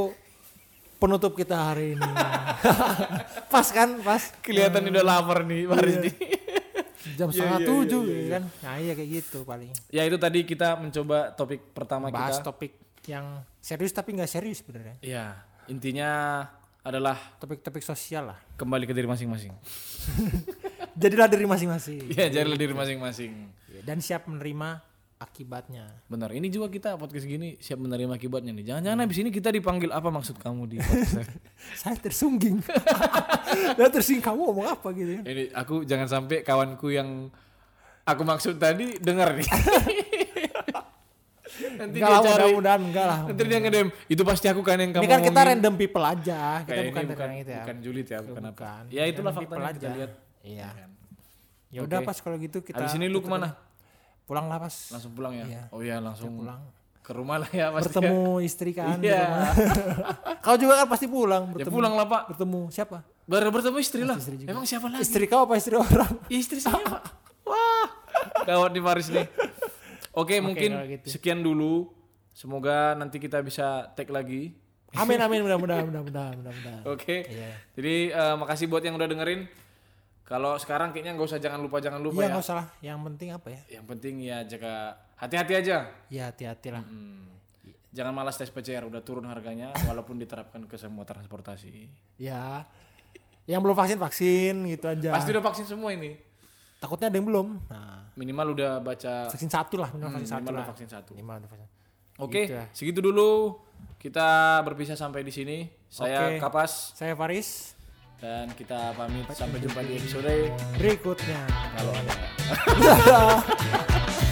penutup 0.97 1.35
kita 1.35 1.55
hari 1.69 1.95
ini. 1.95 2.03
pas 3.53 3.67
kan, 3.69 3.99
pas 4.01 4.23
Kelihatan 4.41 4.87
udah 4.89 5.03
lapar 5.03 5.43
nih 5.43 5.67
Pak 5.67 5.79
Rizky. 5.79 6.11
jam 7.13 7.29
setengah 7.29 7.59
tujuh 7.61 8.03
ya 8.07 8.27
kan. 8.33 8.43
Nah 8.63 8.75
iya 8.79 8.95
kayak 8.95 9.11
gitu 9.13 9.43
paling. 9.43 9.71
ya 9.89 10.03
itu 10.03 10.15
tadi 10.17 10.43
kita 10.43 10.75
mencoba 10.77 11.31
topik 11.33 11.75
pertama 11.75 12.07
Bahas 12.09 12.39
kita. 12.39 12.47
topik 12.49 12.73
yang 13.05 13.43
serius 13.59 13.91
tapi 13.91 14.15
nggak 14.15 14.31
serius 14.31 14.63
sebenarnya. 14.63 14.95
Ya 15.01 15.43
intinya 15.67 16.43
adalah 16.81 17.19
Topik-topik 17.39 17.79
sosial 17.81 18.27
lah. 18.29 18.39
kembali 18.57 18.83
ke 18.85 18.93
diri 18.93 19.07
masing-masing. 19.07 19.51
Jadilah 20.95 21.27
diri 21.27 21.47
masing-masing. 21.47 22.01
Ya 22.19 22.27
jadilah 22.29 22.57
diri 22.57 22.73
masing-masing. 22.73 23.33
Ya, 23.69 23.81
Dan 23.83 23.99
siap 23.99 24.27
menerima 24.27 24.81
akibatnya. 25.17 25.87
Benar, 26.07 26.35
ini 26.35 26.51
juga 26.51 26.67
kita 26.67 26.99
podcast 26.99 27.23
gini 27.23 27.55
siap 27.57 27.79
menerima 27.79 28.19
akibatnya 28.19 28.51
nih. 28.51 28.67
Jangan-jangan 28.67 28.99
habis 29.01 29.19
ini 29.19 29.31
kita 29.31 29.49
dipanggil 29.49 29.89
apa 29.89 30.11
maksud 30.11 30.35
kamu 30.37 30.63
di 30.67 30.77
podcast? 30.77 31.31
Saya 31.81 31.95
tersungging. 31.97 32.59
Dan 33.79 33.89
tersinggung 33.89 34.27
kamu 34.27 34.41
ngomong 34.51 34.67
apa 34.67 34.89
gitu. 34.93 35.23
ini 35.23 35.47
aku 35.55 35.87
jangan 35.87 36.09
sampai 36.11 36.43
kawanku 36.43 36.91
yang 36.91 37.31
aku 38.03 38.23
maksud 38.27 38.59
tadi 38.59 38.99
dengar 38.99 39.39
nih. 39.39 39.47
Nanti 41.73 41.99
Enggak 42.01 42.11
dia 42.11 42.17
lah, 42.17 42.23
cari, 42.25 42.43
mudah-mudahan 42.43 42.81
enggak 42.83 43.07
lah. 43.07 43.19
nanti 43.29 43.43
dia 43.45 43.59
ngedem. 43.61 43.89
Itu 44.09 44.23
pasti 44.25 44.47
aku 44.49 44.61
kan 44.65 44.77
yang 44.77 44.91
kamu 44.91 45.03
Ini 45.05 45.09
kan 45.09 45.21
kita 45.21 45.31
ngomongin." 45.31 45.51
random 45.55 45.75
people 45.77 46.05
aja. 46.05 46.41
Kita 46.65 46.73
Kayak 46.73 46.85
bukan 46.91 47.03
bukan, 47.07 47.27
yang 47.29 47.39
itu 47.39 47.51
ya. 47.53 47.63
bukan 47.63 47.77
julid 47.79 48.07
ya, 48.09 48.19
bukan, 48.19 48.43
apa. 48.43 48.51
Bukan. 48.51 48.83
Ya 48.91 49.03
itulah 49.07 49.33
people 49.33 49.59
kita 49.61 49.89
lihat. 49.95 50.13
Iya. 50.43 50.69
kan. 50.71 50.91
Ya 51.73 51.81
udah 51.83 51.99
Oke. 52.03 52.07
pas 52.07 52.19
kalau 52.21 52.37
gitu 52.37 52.61
kita 52.61 52.79
Habis 52.79 52.95
ini 52.95 53.09
lu 53.09 53.19
ke 53.19 53.31
mana? 53.31 53.57
pulang 54.23 54.47
lah 54.47 54.59
pas. 54.59 54.75
Langsung 54.91 55.13
pulang 55.13 55.33
ya? 55.35 55.45
Iya. 55.45 55.63
Oh 55.71 55.81
iya 55.81 55.97
langsung 55.99 56.31
pulang. 56.35 56.61
ke 57.03 57.11
rumah 57.11 57.43
lah 57.43 57.51
ya 57.51 57.75
pasti. 57.75 57.91
Bertemu 57.91 58.23
istri 58.41 58.71
kan. 58.71 58.95
Iya. 59.03 59.51
kau 60.45 60.55
juga 60.55 60.79
kan 60.79 60.87
pasti 60.87 61.11
pulang 61.11 61.51
Ya 61.51 61.67
bertemu. 61.67 61.75
pulang 61.75 61.93
lah 61.99 62.07
pak. 62.07 62.23
Bertemu 62.31 62.61
siapa? 62.71 63.03
Baru 63.27 63.51
bertemu 63.51 63.79
istri 63.79 64.03
lah. 64.03 64.15
istri 64.15 64.37
juga. 64.39 64.55
Emang 64.55 64.63
siapa 64.63 64.87
lagi? 64.87 65.03
Istri 65.03 65.25
kau 65.27 65.43
apa 65.43 65.55
istri 65.59 65.75
orang? 65.75 66.13
Ya, 66.31 66.39
istri 66.39 66.63
saya 66.63 66.79
pak. 66.79 67.03
Wah. 67.43 67.87
Gawat 68.47 68.71
di 68.71 68.81
Paris 68.81 69.11
nih. 69.11 69.27
Oke 70.13 70.39
mungkin 70.39 70.71
kalau 70.71 70.93
gitu. 70.93 71.07
sekian 71.11 71.41
dulu. 71.41 71.91
Semoga 72.33 72.95
nanti 72.95 73.19
kita 73.19 73.43
bisa 73.43 73.91
tag 73.93 74.07
lagi. 74.09 74.55
Amin 74.95 75.17
amin 75.19 75.41
mudah-mudahan 75.43 75.89
mudah-mudahan 75.89 76.35
mudah-mudahan. 76.39 76.83
Oke. 76.87 77.25
Iya. 77.27 77.51
Jadi 77.75 77.95
eh, 78.09 78.35
makasih 78.37 78.69
buat 78.69 78.85
yang 78.85 78.95
udah 78.95 79.09
dengerin. 79.09 79.49
Kalau 80.33 80.57
sekarang 80.57 80.89
kayaknya 80.91 81.13
nggak 81.13 81.29
usah 81.29 81.37
jangan 81.37 81.61
lupa 81.61 81.77
jangan 81.77 82.01
lupa 82.01 82.17
Iya 82.17 82.25
ya. 82.25 82.31
nggak 82.33 82.41
usah 82.43 82.57
lah. 82.57 82.67
Yang 82.81 82.99
penting 83.05 83.29
apa 83.31 83.49
ya? 83.49 83.61
Yang 83.71 83.85
penting 83.87 84.15
ya 84.19 84.39
jaga 84.43 84.73
hati-hati 85.15 85.53
aja. 85.55 85.77
Ya 86.09 86.23
hati-hati 86.27 86.69
lah. 86.73 86.81
Hmm. 86.81 87.29
Jangan 87.93 88.17
malas 88.17 88.41
tes 88.41 88.49
PCR 88.49 88.81
udah 88.83 89.05
turun 89.05 89.29
harganya 89.29 89.69
walaupun 89.85 90.17
diterapkan 90.17 90.65
ke 90.65 90.81
semua 90.81 91.05
transportasi. 91.05 91.85
Ya. 92.17 92.65
Yang 93.45 93.61
belum 93.61 93.77
vaksin 93.77 93.99
vaksin 94.01 94.55
gitu 94.67 94.89
aja. 94.89 95.13
Pasti 95.13 95.29
udah 95.29 95.45
vaksin 95.45 95.67
semua 95.69 95.93
ini. 95.93 96.17
Takutnya 96.81 97.13
ada 97.13 97.15
yang 97.15 97.29
belum. 97.29 97.49
Nah, 97.69 98.09
Minimal 98.13 98.47
udah 98.53 98.73
baca 98.79 99.29
vaksin 99.29 99.49
satu 99.49 99.77
lah, 99.77 99.89
minimal 99.91 100.13
vaksin 100.15 100.27
satu 100.27 100.33
Hmm, 100.33 100.41
minimal 100.41 100.53
lah. 100.53 100.59
udah 100.59 100.71
vaksin 100.73 100.89
satu. 100.89 101.11
Minimal 101.13 101.37
udah 101.37 101.51
vaksin. 101.51 101.69
Oke, 102.19 102.43
Gitu 102.43 102.55
ya. 102.55 102.65
segitu 102.73 103.01
dulu. 103.03 103.33
Kita 103.97 104.29
berpisah 104.63 104.97
sampai 104.97 105.21
di 105.21 105.31
sini. 105.31 105.65
Saya 105.87 106.33
Oke. 106.33 106.41
Kapas 106.41 106.93
Saya 106.93 107.13
Faris. 107.13 107.72
Dan 108.23 108.47
kita 108.55 108.95
pamit 108.95 109.27
sampai 109.35 109.59
jumpa 109.59 109.83
di 109.83 109.99
episode 109.99 110.55
Berikutnya. 110.79 111.43
kalau 111.75 111.91
ada. 111.91 112.15